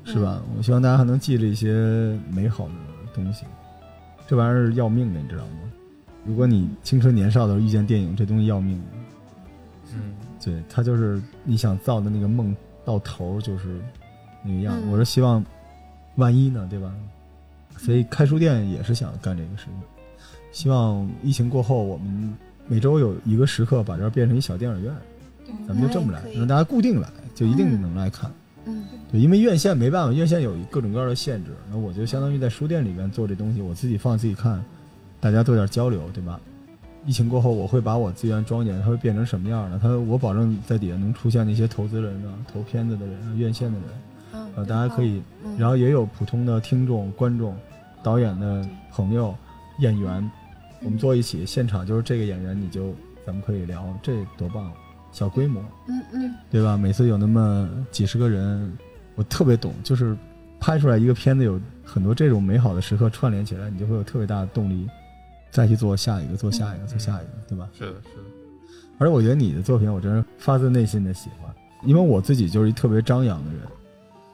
[0.05, 0.40] 是吧？
[0.56, 2.73] 我希望大家还能记着一些美好的
[3.12, 3.44] 东西。
[4.28, 5.73] 这玩意儿要命的，你知道吗？
[6.24, 8.81] 如果你青春年少的时候遇见电影，这东西要命。
[9.93, 12.55] 嗯，对他就是你想造的那个梦，
[12.85, 13.81] 到头就是
[14.44, 14.78] 那个样。
[14.90, 15.44] 我是希望，
[16.14, 16.94] 万一呢，对吧？
[17.77, 19.74] 所以开书店也是想干这个事情。
[20.52, 22.32] 希望疫情过后，我们
[22.69, 24.94] 每周有一个时刻把这儿变成一小电影院，
[25.66, 28.30] 咱们就这么来，让大家固定来，就一定能来看。
[28.64, 34.64] 嗯，对，因为院线没办法，院线有各种各样的限制，那我就相当于在书店里面做这东西，我自己放自己看，
[35.20, 36.38] 大家做点交流，对吧？
[37.04, 39.76] 疫情过后，我会把我资源装进，它会变成什么样的？
[39.76, 45.20] 它我保证在底下能出现那些投资人啊、投片子的人、院线的人，呃，大家可以，
[45.58, 47.56] 然后也有普通的听众、观众、
[48.04, 49.34] 导演的朋友、
[49.80, 50.30] 演员，
[50.84, 52.94] 我们坐一起，现场就是这个演员，你就
[53.26, 54.70] 咱们可以聊，这多棒！
[55.12, 56.76] 小规模，嗯嗯，对吧？
[56.76, 58.72] 每次有那么几十个人，
[59.14, 60.16] 我特别懂，就是
[60.59, 64.89] 拍出来一个片子，有很多这种美好的时刻串联起来，你就会有特别大的动力。
[65.51, 67.68] 再去做下一个，做下一个，做下一个，对吧？
[67.74, 68.24] 是的，是的。
[68.97, 73.60] 而且我觉得你的作品，我真是发自内心的喜欢，因为我自己就是一特别张扬的人，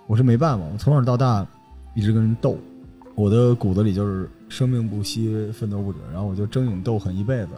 [0.07, 1.45] 我是没办法，我从小到大
[1.93, 2.57] 一直跟人斗，
[3.17, 7.49] 我的骨子里就是生命不息，奋斗不止，然后我就争勇斗狠一辈子，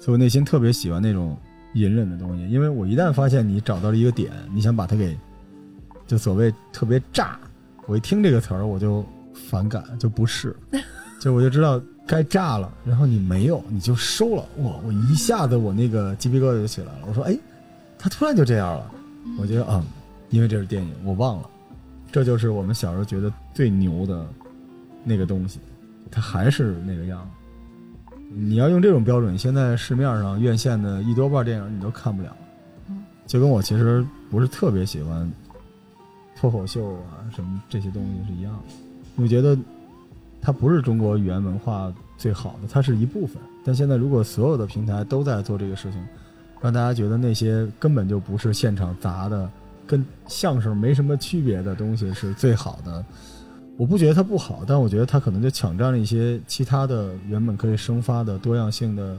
[0.00, 1.36] 所以我内心特别喜欢那种
[1.80, 5.16] 隐忍的东西，因为我一旦发现你找到了一个点，你想把它给，
[6.06, 7.38] 就所谓特别炸，
[7.86, 9.04] 我一听这个词儿我就
[9.48, 10.56] 反感，就不是，
[11.20, 11.80] 就我就知道。
[12.08, 14.44] 该炸了，然后你没有，你就收了。
[14.58, 17.00] 哇，我一下子我那个鸡皮疙瘩就起来了。
[17.08, 17.36] 我说，哎，
[17.98, 18.88] 他突然就这样了。
[19.40, 19.82] 我觉得，嗯，
[20.30, 21.50] 因为这是电影，我忘了，
[22.12, 24.24] 这就是我们小时候觉得最牛的
[25.02, 25.58] 那个东西，
[26.08, 27.28] 它还是那个样。
[28.38, 32.36] 你要用这种标准，现在市面上院线的一多半电影你都看不了。
[33.26, 35.30] 就跟我其实不是特别喜欢
[36.38, 39.56] 脱口秀啊什么这些东西是一样的，我觉得。
[40.38, 43.42] 它不是中国语言文化最好的，它是一部分。
[43.64, 46.00] 但现在如果所有的平台都在做这个事情，
[46.60, 49.50] 让大家觉得那些根本就不是现场砸的，
[49.88, 53.04] 跟相声没什么区别的东西是最好的，
[53.76, 59.18] 我不觉得它不好，但我觉得它可能就抢占了一些其他的原本可以生发的多样性的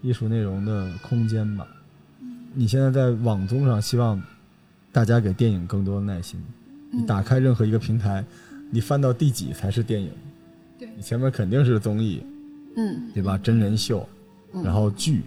[0.00, 1.66] 艺术内容的空间吧。
[2.54, 4.20] 你现在在网综上，希望
[4.90, 6.40] 大家给电影更多的耐心。
[6.90, 8.24] 你打开任何一个平台，
[8.70, 10.10] 你翻到第几才是电影？
[10.96, 12.24] 你前面肯定是综艺，
[12.76, 13.38] 嗯，对吧？
[13.38, 14.08] 真人秀，
[14.64, 15.20] 然后剧，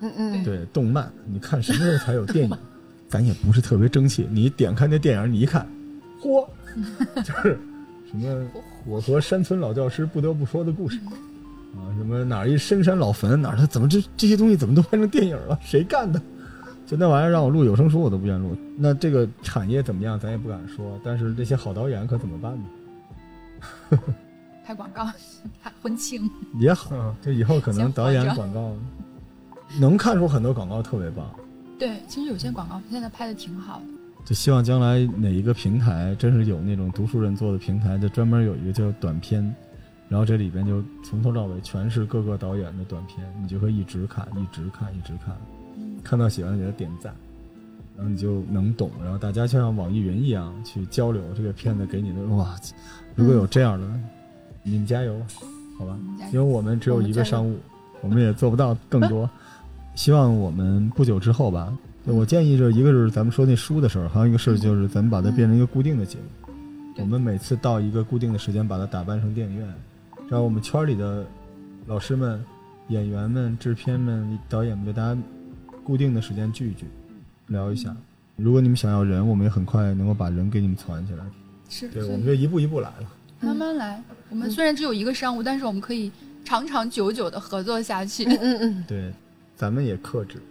[0.00, 1.10] 嗯嗯，对，动漫。
[1.26, 2.56] 你看什么时候才有电影？
[3.08, 4.28] 咱也不是特别争气。
[4.30, 5.66] 你点开那电影，你一看，
[6.20, 6.46] 嚯，
[7.24, 7.58] 就是
[8.12, 8.46] 什么
[8.84, 11.00] 我和山村老教师不得不说的故事
[11.74, 15.58] 啊，什么哪一深山老坟哪儿他怎么这这些东西怎么都拍成电影了？
[15.62, 16.20] 谁干的？
[16.86, 18.54] 就那玩意儿让我录有声书我都不愿录。
[18.76, 20.20] 那这个产业怎么样？
[20.20, 21.00] 咱也不敢说。
[21.02, 23.98] 但是这些好导演可怎么办呢？
[24.64, 25.06] 拍广告，
[25.62, 26.28] 拍婚庆
[26.60, 28.74] 也好，就以后可能导演广告
[29.80, 31.24] 能看出很多广告特别棒。
[31.78, 33.84] 对，其实有些广告现在拍的挺好的。
[34.24, 39.42] 就希望将来哪一个平台真是有那种读书人做的平台，就专门有一个叫短片，
[40.08, 45.36] 然后这里边就从头到尾全是各个导演的短片，你就会一直看，一直看，一直看，
[46.02, 47.14] 看到喜欢给他点赞，
[47.96, 52.54] 然后你就能懂，然后大家就像网易云一样去交流这个片子给你的哇，
[53.14, 53.86] 如果有这样的。
[54.64, 55.20] 你们加油，
[55.76, 55.98] 好吧？
[56.32, 57.58] 因为我们只有一个商务，
[58.00, 59.28] 我们也做不到更多。
[59.96, 61.76] 希望我们不久之后吧。
[62.04, 66.52] 我建议就是一个是咱们说那书的事儿，还有一个事儿就是咱们把它变成一个固定的节目。
[66.98, 69.74] 我们每次到一个固定的时间，把它打扮成电影院，
[70.28, 71.24] 让我们圈里的
[71.86, 72.44] 老师们、
[72.88, 75.20] 演员们、制片们、导演们，给大家
[75.84, 76.86] 固定的时间聚一聚，
[77.46, 77.96] 聊一下。
[78.36, 81.24] 如果你们想要人，我们也很快能够把人给你们攒起来。
[81.68, 83.08] 是，对，我们就一步一步来了。
[83.40, 86.10] 慢慢来，我们虽然只有一个商务，但是我们可以
[86.44, 88.24] 长长久久的合作下去。
[88.24, 89.12] 嗯嗯嗯，对，
[89.56, 90.42] 咱们也克制，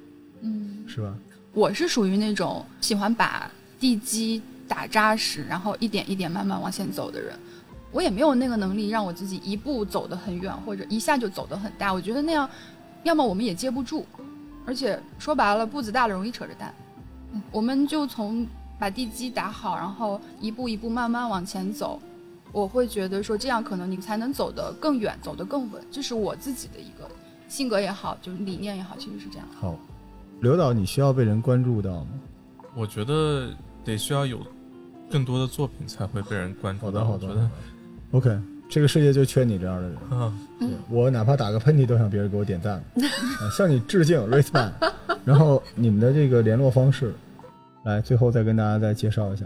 [0.41, 1.13] 嗯，是吧？
[1.53, 7.37] 我是属于那种喜欢把地基打扎实，然后一点一点慢慢往前走的人。
[7.91, 11.93] 我也没有那个能力让我自己一步走得很远，或者一下就走得很大。
[11.93, 12.49] 我觉得那样，
[13.03, 14.05] 要么我们也接不住，
[14.65, 16.73] 而且说白了，步子大了容易扯着蛋。
[17.51, 18.47] 我们就从
[18.79, 22.01] 把地基打好，然后一步一步慢慢往前走。
[22.53, 25.83] 我会觉得说这样可能你才能走得更远，走得更稳。
[25.91, 27.09] 这是我自己的一个
[27.49, 29.45] 性格也好，就是理念也好，其实是这样。
[29.59, 29.75] 好，
[30.41, 32.07] 刘导，你需要被人关注到吗？
[32.75, 33.49] 我觉得
[33.85, 34.39] 得需要有
[35.07, 36.85] 更多的作品才会被人关注。
[36.85, 37.49] 好的，好的。
[38.09, 38.35] OK，
[38.67, 39.97] 这个世界就缺你这样的人。
[40.61, 42.83] 嗯，我哪怕打个喷嚏都想别人给我点赞。
[43.55, 44.71] 向你致敬，respect。
[45.23, 47.13] 然后你们的这个联络方式，
[47.83, 49.45] 来最后再跟大家再介绍一下，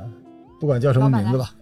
[0.61, 1.53] 不管叫什么名字吧。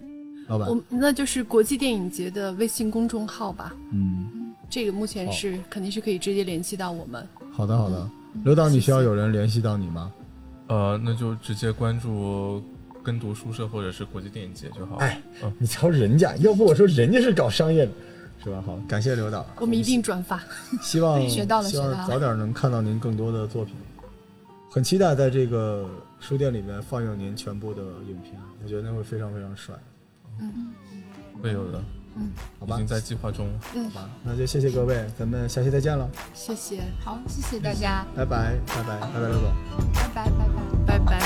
[0.47, 3.73] 老板，我那就是国际电影节的微信公众号吧。
[3.91, 7.27] 嗯，这个目前是肯定是可以直接联系到我们。
[7.51, 8.07] 好的，好的。
[8.43, 10.11] 刘导，你需要有人联系到你吗？
[10.68, 12.64] 呃，那就直接关注
[13.03, 14.95] 跟读书社或者是国际电影节就好。
[14.97, 15.22] 哎，
[15.60, 17.91] 你瞧人家，要不我说人家是搞商业的，
[18.43, 18.64] 是吧？
[18.65, 20.41] 好，感谢刘导， 我们一定转发。
[20.81, 23.76] 希望学到了，希望早点能看到您更多的作品。
[24.72, 25.88] 很期待在这个
[26.19, 28.34] 书店里面放映您全部的影片，
[28.64, 29.76] 我觉得那会非常非常帅。
[30.39, 30.73] 嗯，
[31.41, 31.84] 会有的。
[32.15, 33.48] 嗯，好吧，已经在计划中。
[33.73, 36.10] 嗯，好吧，那就谢谢各位，咱们下期再见了。
[36.34, 39.52] 谢谢，好，谢谢大家，拜拜，拜拜，拜拜，刘总，
[39.94, 40.30] 拜拜，
[40.85, 41.19] 拜拜，拜拜。